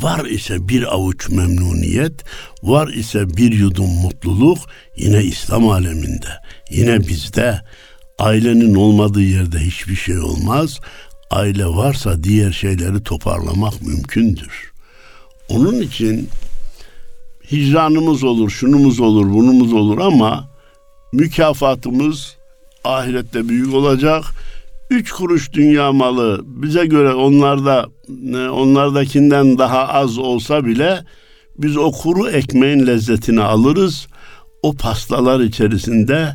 Var 0.00 0.24
ise 0.24 0.68
bir 0.68 0.94
avuç 0.94 1.28
memnuniyet, 1.28 2.24
var 2.62 2.88
ise 2.88 3.36
bir 3.36 3.52
yudum 3.52 3.90
mutluluk 3.90 4.58
yine 4.96 5.22
İslam 5.24 5.68
aleminde, 5.68 6.28
yine 6.70 7.00
bizde. 7.00 7.60
Ailenin 8.18 8.74
olmadığı 8.74 9.22
yerde 9.22 9.58
hiçbir 9.58 9.96
şey 9.96 10.18
olmaz. 10.18 10.80
Aile 11.30 11.66
varsa 11.66 12.22
diğer 12.22 12.52
şeyleri 12.52 13.02
toparlamak 13.02 13.82
mümkündür. 13.82 14.72
Onun 15.48 15.80
için 15.80 16.28
hicranımız 17.52 18.24
olur, 18.24 18.50
şunumuz 18.50 19.00
olur, 19.00 19.32
bunumuz 19.32 19.72
olur 19.72 19.98
ama 19.98 20.51
mükafatımız 21.12 22.36
ahirette 22.84 23.48
büyük 23.48 23.74
olacak. 23.74 24.24
Üç 24.90 25.12
kuruş 25.12 25.52
dünya 25.52 25.92
malı 25.92 26.40
bize 26.44 26.86
göre 26.86 27.14
onlarda 27.14 27.86
onlardakinden 28.52 29.58
daha 29.58 29.88
az 29.88 30.18
olsa 30.18 30.64
bile 30.64 31.04
biz 31.58 31.76
o 31.76 31.92
kuru 31.92 32.28
ekmeğin 32.28 32.86
lezzetini 32.86 33.42
alırız. 33.42 34.06
O 34.62 34.72
pastalar 34.72 35.40
içerisinde 35.40 36.34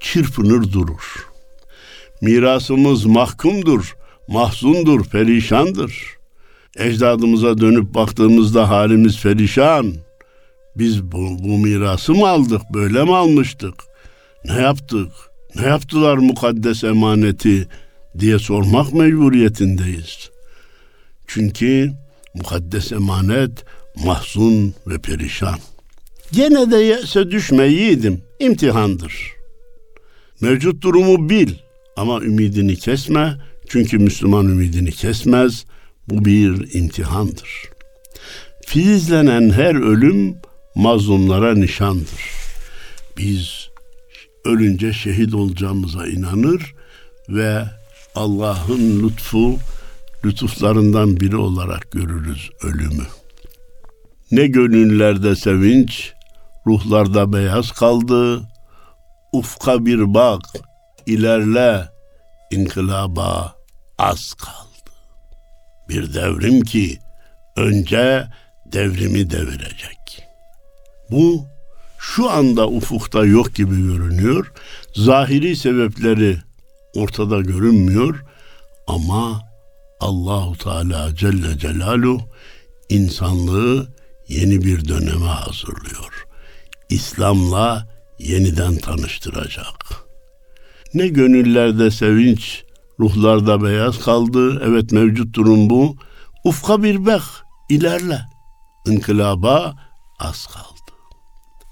çırpınır 0.00 0.72
durur. 0.72 1.26
Mirasımız 2.22 3.04
mahkumdur, 3.04 3.96
mahzundur, 4.28 5.04
perişandır. 5.04 6.18
Ecdadımıza 6.78 7.58
dönüp 7.58 7.94
baktığımızda 7.94 8.70
halimiz 8.70 9.22
perişan. 9.22 9.94
Biz 10.76 11.02
bu, 11.02 11.38
bu 11.38 11.58
mirası 11.58 12.14
mı 12.14 12.28
aldık, 12.28 12.62
böyle 12.74 13.04
mi 13.04 13.16
almıştık? 13.16 13.87
Ne 14.48 14.60
yaptık? 14.62 15.12
Ne 15.54 15.66
yaptılar 15.66 16.16
mukaddes 16.16 16.84
emaneti 16.84 17.68
diye 18.18 18.38
sormak 18.38 18.92
mecburiyetindeyiz. 18.92 20.30
Çünkü 21.26 21.92
mukaddes 22.34 22.92
emanet 22.92 23.64
mahzun 24.04 24.74
ve 24.86 24.98
perişan. 24.98 25.58
Gene 26.32 26.70
de 26.70 26.76
yese 26.76 27.30
düşme 27.30 27.66
yiğidim, 27.66 28.22
imtihandır. 28.40 29.32
Mevcut 30.40 30.82
durumu 30.82 31.30
bil 31.30 31.54
ama 31.96 32.20
ümidini 32.20 32.76
kesme. 32.76 33.36
Çünkü 33.68 33.98
Müslüman 33.98 34.46
ümidini 34.46 34.92
kesmez. 34.92 35.64
Bu 36.08 36.24
bir 36.24 36.74
imtihandır. 36.74 37.62
Filizlenen 38.66 39.50
her 39.50 39.74
ölüm 39.74 40.36
mazlumlara 40.74 41.54
nişandır. 41.54 42.22
Biz 43.18 43.67
ölünce 44.44 44.92
şehit 44.92 45.34
olacağımıza 45.34 46.06
inanır 46.06 46.74
ve 47.28 47.64
Allah'ın 48.14 49.02
lütfu 49.02 49.58
lütuflarından 50.24 51.20
biri 51.20 51.36
olarak 51.36 51.90
görürüz 51.92 52.50
ölümü. 52.62 53.06
Ne 54.30 54.46
gönüllerde 54.46 55.36
sevinç, 55.36 56.12
ruhlarda 56.66 57.32
beyaz 57.32 57.72
kaldı. 57.72 58.42
Ufka 59.32 59.86
bir 59.86 60.14
bak, 60.14 60.40
ilerle, 61.06 61.88
inkılaba 62.50 63.54
az 63.98 64.34
kaldı. 64.34 64.90
Bir 65.88 66.14
devrim 66.14 66.60
ki 66.60 66.98
önce 67.56 68.26
devrimi 68.72 69.30
devirecek. 69.30 70.24
Bu 71.10 71.46
şu 71.98 72.30
anda 72.30 72.68
ufukta 72.68 73.24
yok 73.24 73.54
gibi 73.54 73.76
görünüyor. 73.76 74.52
Zahiri 74.94 75.56
sebepleri 75.56 76.38
ortada 76.94 77.40
görünmüyor 77.40 78.24
ama 78.86 79.42
Allahu 80.00 80.58
Teala 80.58 81.14
Celle 81.14 81.58
Celalu 81.58 82.20
insanlığı 82.88 83.88
yeni 84.28 84.64
bir 84.64 84.88
döneme 84.88 85.26
hazırlıyor. 85.26 86.26
İslam'la 86.90 87.88
yeniden 88.18 88.76
tanıştıracak. 88.76 90.04
Ne 90.94 91.08
gönüllerde 91.08 91.90
sevinç, 91.90 92.64
ruhlarda 93.00 93.62
beyaz 93.62 93.98
kaldı. 93.98 94.62
Evet 94.64 94.92
mevcut 94.92 95.34
durum 95.34 95.70
bu. 95.70 95.96
Ufka 96.44 96.82
bir 96.82 97.06
bek, 97.06 97.22
ilerle. 97.68 98.20
İnkılaba 98.86 99.76
az 100.18 100.46
kaldı. 100.46 100.77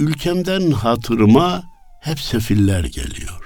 Ülkemden 0.01 0.71
hatırıma 0.71 1.65
hep 2.01 2.21
sefiller 2.21 2.85
geliyor. 2.85 3.43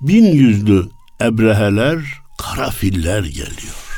Bin 0.00 0.24
yüzlü 0.24 0.88
ebreheler, 1.20 1.98
kara 2.38 2.70
filler 2.70 3.24
geliyor. 3.24 3.88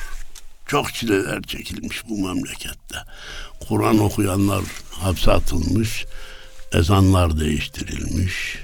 Çok 0.66 0.94
çileler 0.94 1.42
çekilmiş 1.42 2.09
bu 2.09 2.27
memlekette. 2.29 2.96
Kur'an 3.68 3.99
okuyanlar 3.99 4.64
hapse 4.90 5.33
atılmış, 5.33 6.05
ezanlar 6.73 7.40
değiştirilmiş, 7.40 8.59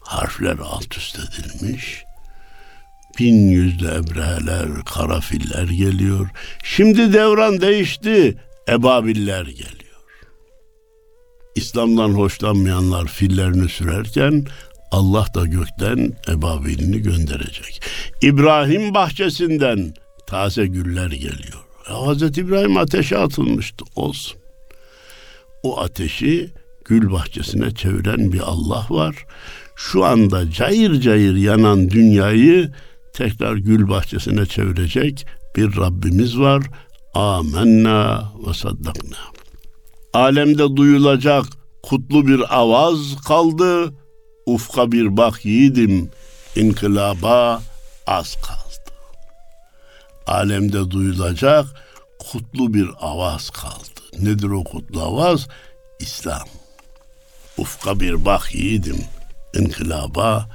harfler 0.00 0.58
alt 0.58 0.96
üst 0.96 1.18
edilmiş. 1.18 2.02
Bin 3.18 3.48
yüzlü 3.48 3.86
ebreheler, 3.86 4.84
kara 4.84 5.20
filler 5.20 5.64
geliyor. 5.64 6.28
Şimdi 6.64 7.12
devran 7.12 7.60
değişti, 7.60 8.38
ebabiller 8.68 9.46
geliyor. 9.46 9.81
İslam'dan 11.54 12.08
hoşlanmayanlar 12.08 13.06
fillerini 13.06 13.68
sürerken 13.68 14.46
Allah 14.90 15.26
da 15.34 15.46
gökten 15.46 16.12
ebabilini 16.28 17.02
gönderecek. 17.02 17.82
İbrahim 18.22 18.94
bahçesinden 18.94 19.94
taze 20.26 20.66
güller 20.66 21.10
geliyor. 21.10 21.62
Hazreti 21.84 22.40
İbrahim 22.40 22.76
ateşe 22.76 23.18
atılmıştı. 23.18 23.84
Olsun. 23.96 24.40
O 25.62 25.80
ateşi 25.80 26.50
gül 26.84 27.12
bahçesine 27.12 27.74
çeviren 27.74 28.32
bir 28.32 28.40
Allah 28.40 28.86
var. 28.90 29.26
Şu 29.76 30.04
anda 30.04 30.50
cayır 30.50 31.00
cayır 31.00 31.36
yanan 31.36 31.90
dünyayı 31.90 32.72
tekrar 33.12 33.56
gül 33.56 33.88
bahçesine 33.88 34.46
çevirecek 34.46 35.26
bir 35.56 35.76
Rabbimiz 35.76 36.38
var. 36.38 36.62
Amenna 37.14 38.32
ve 38.46 38.54
saddakna 38.54 39.31
alemde 40.12 40.76
duyulacak 40.76 41.46
kutlu 41.82 42.26
bir 42.26 42.60
avaz 42.60 42.98
kaldı. 43.28 43.94
Ufka 44.46 44.92
bir 44.92 45.16
bak 45.16 45.44
yiğidim, 45.44 46.10
inkılaba 46.56 47.62
az 48.06 48.34
kaldı. 48.34 48.92
Alemde 50.26 50.90
duyulacak 50.90 51.66
kutlu 52.18 52.74
bir 52.74 52.88
avaz 53.00 53.50
kaldı. 53.50 54.00
Nedir 54.18 54.48
o 54.48 54.64
kutlu 54.64 55.02
avaz? 55.02 55.48
İslam. 56.00 56.48
Ufka 57.58 58.00
bir 58.00 58.24
bak 58.24 58.54
yiğidim, 58.54 59.04
inkılaba 59.54 60.48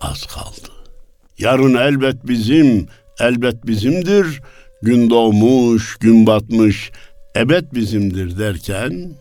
az 0.00 0.26
kaldı. 0.26 0.72
Yarın 1.38 1.74
elbet 1.74 2.26
bizim, 2.26 2.88
elbet 3.20 3.66
bizimdir. 3.66 4.42
Gün 4.82 5.10
doğmuş, 5.10 5.96
gün 5.96 6.26
batmış, 6.26 6.90
ebed 7.36 7.64
bizimdir 7.74 8.38
derken 8.38 9.16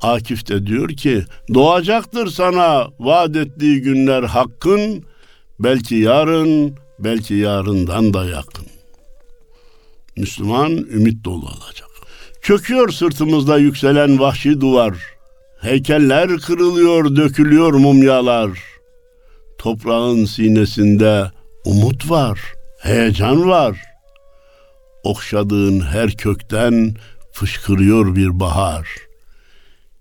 Akif 0.00 0.48
de 0.48 0.66
diyor 0.66 0.88
ki 0.88 1.24
doğacaktır 1.54 2.26
sana 2.26 2.88
vaat 2.98 3.36
ettiği 3.36 3.80
günler 3.80 4.22
hakkın 4.22 5.04
belki 5.58 5.94
yarın 5.94 6.74
belki 6.98 7.34
yarından 7.34 8.14
da 8.14 8.24
yakın. 8.24 8.66
Müslüman 10.16 10.70
ümit 10.70 11.24
dolu 11.24 11.44
olacak. 11.46 11.88
Çöküyor 12.42 12.92
sırtımızda 12.92 13.58
yükselen 13.58 14.18
vahşi 14.18 14.60
duvar. 14.60 14.96
Heykeller 15.60 16.38
kırılıyor, 16.38 17.16
dökülüyor 17.16 17.72
mumyalar. 17.72 18.50
Toprağın 19.58 20.24
sinesinde 20.24 21.30
umut 21.64 22.10
var, 22.10 22.40
heyecan 22.78 23.48
var. 23.48 23.85
Okşadığın 25.06 25.80
her 25.80 26.10
kökten 26.10 26.94
fışkırıyor 27.32 28.16
bir 28.16 28.40
bahar. 28.40 28.88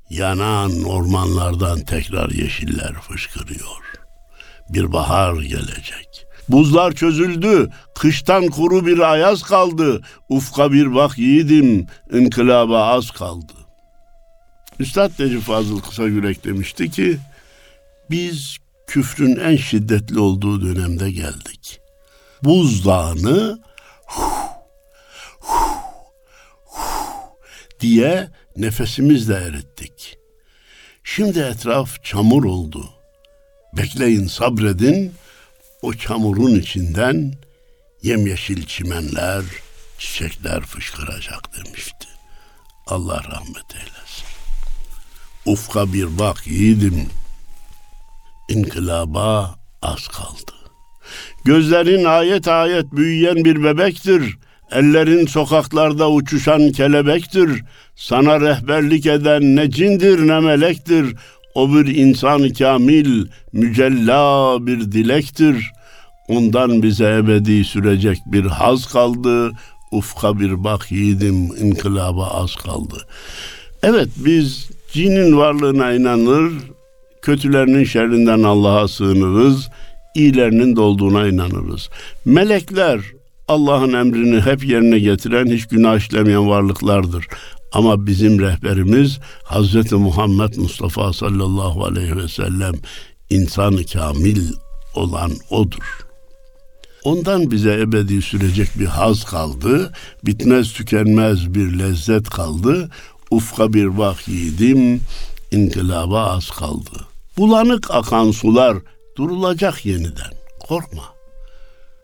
Yanan 0.10 0.84
ormanlardan 0.84 1.80
tekrar 1.80 2.30
yeşiller 2.30 2.94
fışkırıyor. 2.94 3.84
Bir 4.70 4.94
bahar 4.94 5.34
gelecek. 5.34 6.26
Buzlar 6.50 6.92
çözüldü, 6.92 7.70
kıştan 7.96 8.48
kuru 8.48 8.86
bir 8.86 9.00
ayaz 9.00 9.44
kaldı. 9.44 10.02
Ufka 10.30 10.72
bir 10.72 10.96
bak 10.96 11.18
yiğidim, 11.18 11.88
inkılaba 12.12 12.84
az 12.84 13.12
kaldı. 13.12 13.54
Üstad 14.80 15.12
Necip 15.20 15.42
Fazıl 15.42 15.82
Kısagürek 15.82 16.46
demişti 16.46 16.92
ki, 16.92 17.18
biz 18.10 18.58
küfrün 18.88 19.36
en 19.36 19.56
şiddetli 19.56 20.20
olduğu 20.20 20.62
dönemde 20.62 21.12
geldik. 21.12 21.80
Buzdağını 22.44 23.60
huh, 24.06 24.46
huh, 25.40 25.86
diye 27.80 28.30
nefesimizle 28.58 29.34
erittik. 29.34 30.18
Şimdi 31.04 31.40
etraf 31.40 32.04
çamur 32.04 32.44
oldu. 32.44 32.90
Bekleyin 33.78 34.28
sabredin, 34.28 35.14
o 35.82 35.94
çamurun 35.94 36.56
içinden 36.56 37.34
yemyeşil 38.04 38.66
çimenler, 38.66 39.44
çiçekler 39.98 40.62
fışkıracak 40.62 41.50
demişti. 41.58 42.08
Allah 42.88 43.24
rahmet 43.24 43.76
eylesin. 43.76 44.26
Ufka 45.46 45.94
bir 45.94 46.20
bak 46.20 46.48
yiğidim, 46.48 47.10
inkılaba 48.50 49.60
az 49.82 50.08
kaldı. 50.08 50.52
Gözlerin 51.46 52.06
ayet 52.06 52.48
ayet 52.48 52.92
büyüyen 52.92 53.36
bir 53.36 53.64
bebektir. 53.64 54.38
Ellerin 54.72 55.26
sokaklarda 55.26 56.12
uçuşan 56.12 56.72
kelebektir. 56.72 57.64
Sana 57.96 58.42
rehberlik 58.42 59.06
eden 59.06 59.56
ne 59.56 59.72
cindir 59.72 60.28
ne 60.28 60.40
melektir. 60.40 61.16
O 61.56 61.74
bir 61.74 61.96
insan 61.96 62.50
kamil, 62.50 63.26
mücella 63.54 64.58
bir 64.68 64.92
dilektir. 64.92 65.72
Ondan 66.28 66.84
bize 66.84 67.16
ebedi 67.16 67.64
sürecek 67.66 68.18
bir 68.26 68.46
haz 68.46 68.88
kaldı. 68.88 69.52
Ufka 69.92 70.40
bir 70.40 70.64
bak 70.64 70.92
yiğidim, 70.92 71.36
inkılaba 71.36 72.28
az 72.28 72.56
kaldı. 72.56 72.98
Evet 73.84 74.10
biz 74.18 74.70
cinin 74.94 75.38
varlığına 75.38 75.94
inanır, 75.94 76.54
kötülerinin 77.22 77.84
şerrinden 77.84 78.44
Allah'a 78.44 78.88
sığınırız, 78.88 79.70
iyilerinin 80.16 80.76
de 80.76 80.82
olduğuna 80.82 81.28
inanırız. 81.28 81.90
Melekler 82.26 83.00
Allah'ın 83.48 83.94
emrini 83.94 84.42
hep 84.42 84.66
yerine 84.66 85.00
getiren, 85.00 85.46
hiç 85.46 85.66
günah 85.66 85.98
işlemeyen 85.98 86.50
varlıklardır. 86.50 87.28
Ama 87.72 88.08
bizim 88.08 88.40
rehberimiz 88.40 89.20
Hazreti 89.44 89.96
Muhammed 89.96 90.56
Mustafa 90.58 91.14
sallallahu 91.14 91.86
aleyhi 91.86 92.18
ve 92.18 92.28
sellem 92.28 92.74
insanı 93.30 93.86
kamil 93.86 94.52
olan 94.96 95.32
odur. 95.50 96.06
Ondan 97.04 97.52
bize 97.52 97.74
ebedi 97.74 98.22
sürecek 98.22 98.70
bir 98.80 98.86
haz 98.86 99.24
kaldı, 99.24 99.94
bitmez 100.26 100.74
tükenmez 100.74 101.54
bir 101.54 101.80
lezzet 101.80 102.30
kaldı. 102.30 102.90
Ufka 103.32 103.74
bir 103.74 103.98
bak 103.98 104.28
yiğidim, 104.28 105.02
inkılaba 105.52 106.26
az 106.26 106.50
kaldı. 106.50 107.06
Bulanık 107.38 107.92
akan 107.92 108.32
sular 108.32 108.78
durulacak 109.18 109.86
yeniden. 109.86 110.32
Korkma. 110.60 111.15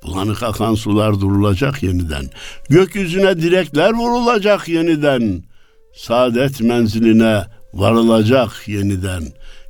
Bulanık 0.03 0.43
akan 0.43 0.75
sular 0.75 1.21
durulacak 1.21 1.83
yeniden. 1.83 2.25
Gökyüzüne 2.69 3.41
direkler 3.41 3.93
vurulacak 3.93 4.67
yeniden. 4.67 5.43
Saadet 5.95 6.61
menziline 6.61 7.43
varılacak 7.73 8.67
yeniden. 8.67 9.23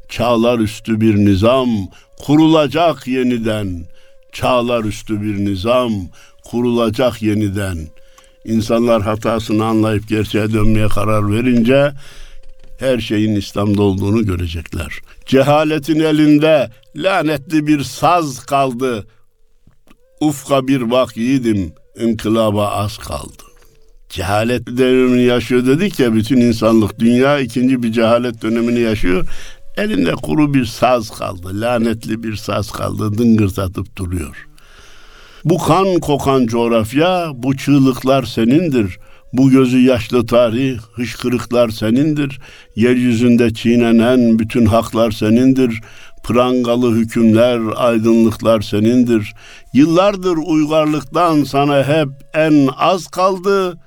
Çağlar 0.10 0.60
üstü 0.60 1.02
bir 1.02 1.16
nizam 1.16 1.70
kurulacak 2.26 3.08
yeniden. 3.08 3.86
Çağlar 4.32 4.84
üstü 4.84 5.22
bir 5.22 5.46
nizam 5.46 5.94
kurulacak 6.44 7.22
yeniden. 7.22 7.78
İnsanlar 8.46 9.02
hatasını 9.02 9.66
anlayıp 9.66 10.08
gerçeğe 10.08 10.54
dönmeye 10.54 10.88
karar 10.88 11.32
verince 11.32 11.92
her 12.80 13.00
şeyin 13.00 13.36
İslam'da 13.36 13.82
olduğunu 13.82 14.26
görecekler. 14.26 15.00
Cehaletin 15.26 16.00
elinde 16.00 16.70
lanetli 16.96 17.68
bir 17.68 17.84
saz 17.84 18.46
kaldı. 18.46 19.08
Ufka 20.22 20.68
bir 20.68 20.92
bak 20.92 21.18
yiğidim, 21.18 21.74
inkılaba 22.00 22.68
az 22.68 22.98
kaldı. 22.98 23.44
Cehalet 24.10 24.68
dönemini 24.68 25.24
yaşıyor 25.24 25.66
dedik 25.66 26.00
ya 26.00 26.14
bütün 26.14 26.38
insanlık 26.38 27.00
dünya 27.00 27.40
ikinci 27.40 27.84
bir 27.84 27.92
cehalet 27.92 28.42
dönemini 28.42 28.80
yaşıyor. 28.80 29.28
Elinde 29.78 30.12
kuru 30.12 30.54
bir 30.54 30.66
saz 30.66 31.10
kaldı, 31.10 31.62
lanetli 31.62 32.24
bir 32.24 32.36
saz 32.36 32.72
kaldı, 32.72 33.18
dıngırtatıp 33.18 33.96
duruyor. 33.96 34.48
Bu 35.46 35.58
kan 35.58 36.00
kokan 36.00 36.46
coğrafya, 36.46 37.32
bu 37.34 37.58
çığlıklar 37.58 38.24
senindir. 38.24 38.98
Bu 39.34 39.50
gözü 39.50 39.80
yaşlı 39.80 40.26
tarih, 40.26 40.80
hışkırıklar 40.94 41.70
senindir. 41.70 42.40
Yeryüzünde 42.76 43.54
çiğnenen 43.54 44.40
bütün 44.40 44.66
haklar 44.66 45.12
senindir. 45.12 45.82
Prangalı 46.24 46.96
hükümler, 46.96 47.60
aydınlıklar 47.76 48.62
senindir. 48.62 49.34
Yıllardır 49.74 50.38
uygarlıktan 50.38 51.44
sana 51.44 51.88
hep 51.88 52.10
en 52.34 52.70
az 52.78 53.08
kaldı. 53.08 53.78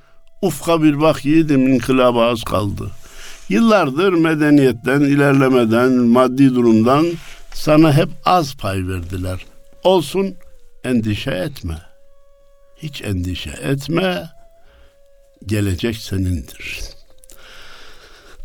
Ufka 0.43 0.83
bir 0.83 1.01
bak 1.01 1.25
yiğidim 1.25 1.69
inkılaba 1.69 2.27
az 2.27 2.43
kaldı. 2.43 2.91
Yıllardır 3.49 4.13
medeniyetten, 4.13 5.01
ilerlemeden, 5.01 5.93
maddi 5.93 6.55
durumdan 6.55 7.07
sana 7.55 7.93
hep 7.93 8.09
az 8.25 8.55
pay 8.57 8.89
verdiler. 8.89 9.41
Olsun 9.85 10.35
endişe 10.85 11.31
etme. 11.31 11.79
Hiç 12.77 13.03
endişe 13.03 13.51
etme. 13.51 14.31
Gelecek 15.47 15.97
senindir. 15.97 16.81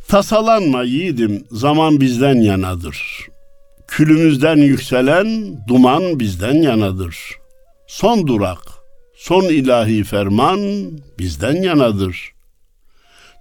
Tasalanma 0.08 0.84
yiğidim, 0.84 1.47
zaman 1.52 2.02
bizden 2.02 2.36
yanadır. 2.36 3.28
Külümüzden 3.89 4.58
yükselen 4.58 5.58
duman 5.67 6.19
bizden 6.19 6.54
yanadır. 6.54 7.17
Son 7.88 8.28
durak, 8.28 8.60
son 9.17 9.43
ilahi 9.43 10.04
ferman 10.04 10.60
bizden 11.19 11.62
yanadır. 11.62 12.32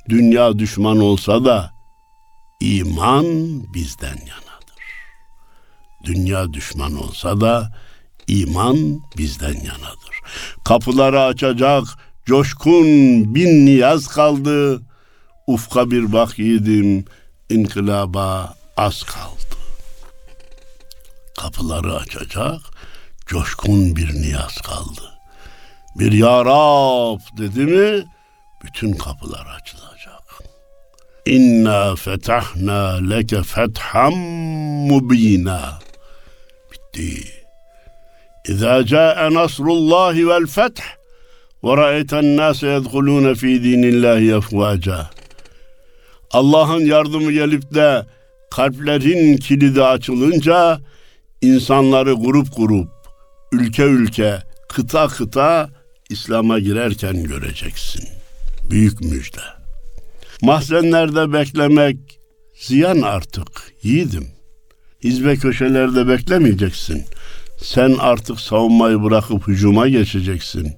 Dünya 0.08 0.58
düşman 0.58 0.98
olsa 1.00 1.44
da 1.44 1.70
iman 2.60 3.26
bizden 3.74 4.16
yanadır. 4.16 4.84
Dünya 6.04 6.52
düşman 6.52 6.96
olsa 6.96 7.40
da 7.40 7.72
iman 8.28 9.00
bizden 9.18 9.54
yanadır. 9.54 10.20
Kapıları 10.64 11.22
açacak 11.22 11.84
coşkun 12.26 12.86
bin 13.34 13.66
niyaz 13.66 14.06
kaldı. 14.08 14.82
Ufka 15.46 15.90
bir 15.90 16.12
bak 16.12 16.38
yiğidim, 16.38 17.04
inkılaba 17.50 18.54
az 18.76 19.02
kaldı. 19.02 19.37
Kapıları 21.42 21.94
açacak 21.94 22.60
coşkun 23.26 23.96
bir 23.96 24.14
niyaz 24.14 24.56
kaldı. 24.56 25.00
Bir 25.98 26.12
Ya 26.12 26.44
Rab 26.44 27.20
dedi 27.38 27.60
mi 27.60 28.04
bütün 28.64 28.92
kapılar 28.92 29.46
açılacak. 29.60 30.22
İnna 31.26 31.96
fetahna 31.96 33.08
leke 33.10 33.42
fetham 33.42 34.14
mubina. 34.88 35.78
Bitti. 36.72 37.28
İza 38.48 38.86
ca'e 38.86 39.34
nasrullahi 39.34 40.28
vel 40.28 40.46
feth 40.46 40.82
ve 41.64 41.76
ra'eyten 41.76 42.36
nase 42.36 42.66
yedhulûne 42.66 43.34
fî 43.34 43.64
dînillâhi 43.64 44.34
efvâca. 44.34 45.10
Allah'ın 46.30 46.80
yardımı 46.80 47.32
gelip 47.32 47.74
de 47.74 48.06
kalplerin 48.50 49.36
kilidi 49.36 49.84
açılınca 49.84 50.80
insanları 51.42 52.12
grup 52.12 52.56
grup, 52.56 52.88
ülke 53.52 53.82
ülke, 53.82 54.42
kıta 54.68 55.08
kıta 55.08 55.70
İslam'a 56.10 56.58
girerken 56.58 57.24
göreceksin. 57.24 58.08
Büyük 58.70 59.00
müjde. 59.00 59.40
Mahzenlerde 60.42 61.32
beklemek 61.32 61.96
ziyan 62.54 63.02
artık 63.02 63.48
yiğidim. 63.82 64.28
Hizbe 65.04 65.36
köşelerde 65.36 66.08
beklemeyeceksin. 66.08 67.04
Sen 67.62 67.96
artık 67.98 68.40
savunmayı 68.40 69.02
bırakıp 69.02 69.48
hücuma 69.48 69.88
geçeceksin. 69.88 70.72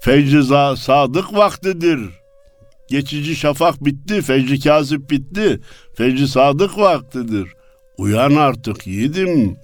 Fecri 0.00 0.44
sadık 0.76 1.34
vaktidir. 1.34 2.00
Geçici 2.88 3.36
şafak 3.36 3.84
bitti, 3.84 4.22
fecri 4.22 4.60
kazip 4.60 5.10
bitti. 5.10 5.60
Fecri 5.94 6.28
sadık 6.28 6.78
vaktidir. 6.78 7.48
Uyan 7.98 8.34
artık 8.34 8.86
yiğidim. 8.86 9.56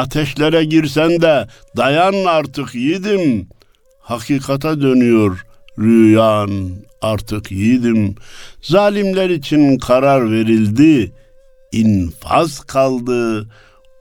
Ateşlere 0.00 0.64
girsen 0.64 1.22
de 1.22 1.46
dayan 1.76 2.24
artık 2.24 2.74
yiğidim. 2.74 3.48
Hakikata 4.00 4.80
dönüyor 4.80 5.46
rüyan 5.78 6.70
artık 7.02 7.50
yiğidim. 7.50 8.14
Zalimler 8.62 9.30
için 9.30 9.78
karar 9.78 10.30
verildi. 10.30 11.12
infaz 11.72 12.60
kaldı. 12.60 13.48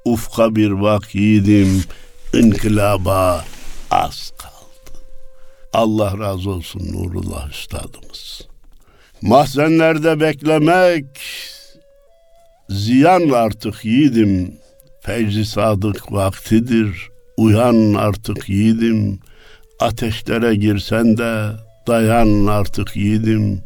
Ufka 0.05 0.55
bir 0.55 0.81
bak 0.81 1.15
yiğidim. 1.15 1.83
İnkılaba 2.33 3.45
az 3.91 4.31
kaldı. 4.38 4.99
Allah 5.73 6.19
razı 6.19 6.49
olsun 6.49 6.81
Nurullah 6.93 7.49
Üstadımız. 7.49 8.47
Mahzenlerde 9.21 10.19
beklemek 10.19 11.05
ziyan 12.69 13.29
artık 13.29 13.85
yiğidim. 13.85 14.59
Fecri 15.01 15.45
sadık 15.45 16.12
vaktidir. 16.12 17.09
Uyan 17.38 17.93
artık 17.93 18.49
yiğidim. 18.49 19.19
Ateşlere 19.79 20.55
girsen 20.55 21.17
de 21.17 21.49
dayan 21.88 22.47
artık 22.47 22.95
yiğidim. 22.95 23.62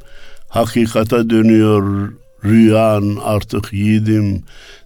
Hakikate 0.50 1.30
dönüyor 1.30 2.13
rüyan 2.43 3.17
artık 3.24 3.74
yiğidim. 3.74 4.43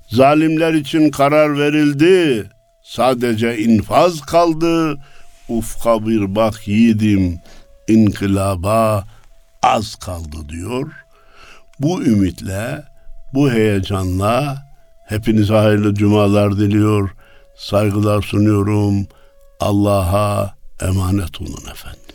Zalimler 0.09 0.73
için 0.73 1.11
karar 1.11 1.59
verildi. 1.59 2.49
Sadece 2.83 3.57
infaz 3.57 4.21
kaldı. 4.21 4.97
Ufka 5.49 6.07
bir 6.07 6.35
bak 6.35 6.67
yiğidim. 6.67 7.39
İnkılaba 7.87 9.07
az 9.63 9.95
kaldı 9.95 10.37
diyor. 10.49 10.91
Bu 11.79 12.03
ümitle, 12.03 12.83
bu 13.33 13.51
heyecanla 13.51 14.66
hepinize 15.07 15.53
hayırlı 15.53 15.93
cumalar 15.93 16.57
diliyor. 16.57 17.09
Saygılar 17.55 18.21
sunuyorum. 18.21 19.07
Allah'a 19.59 20.55
emanet 20.81 21.41
olun 21.41 21.71
efendim. 21.71 22.06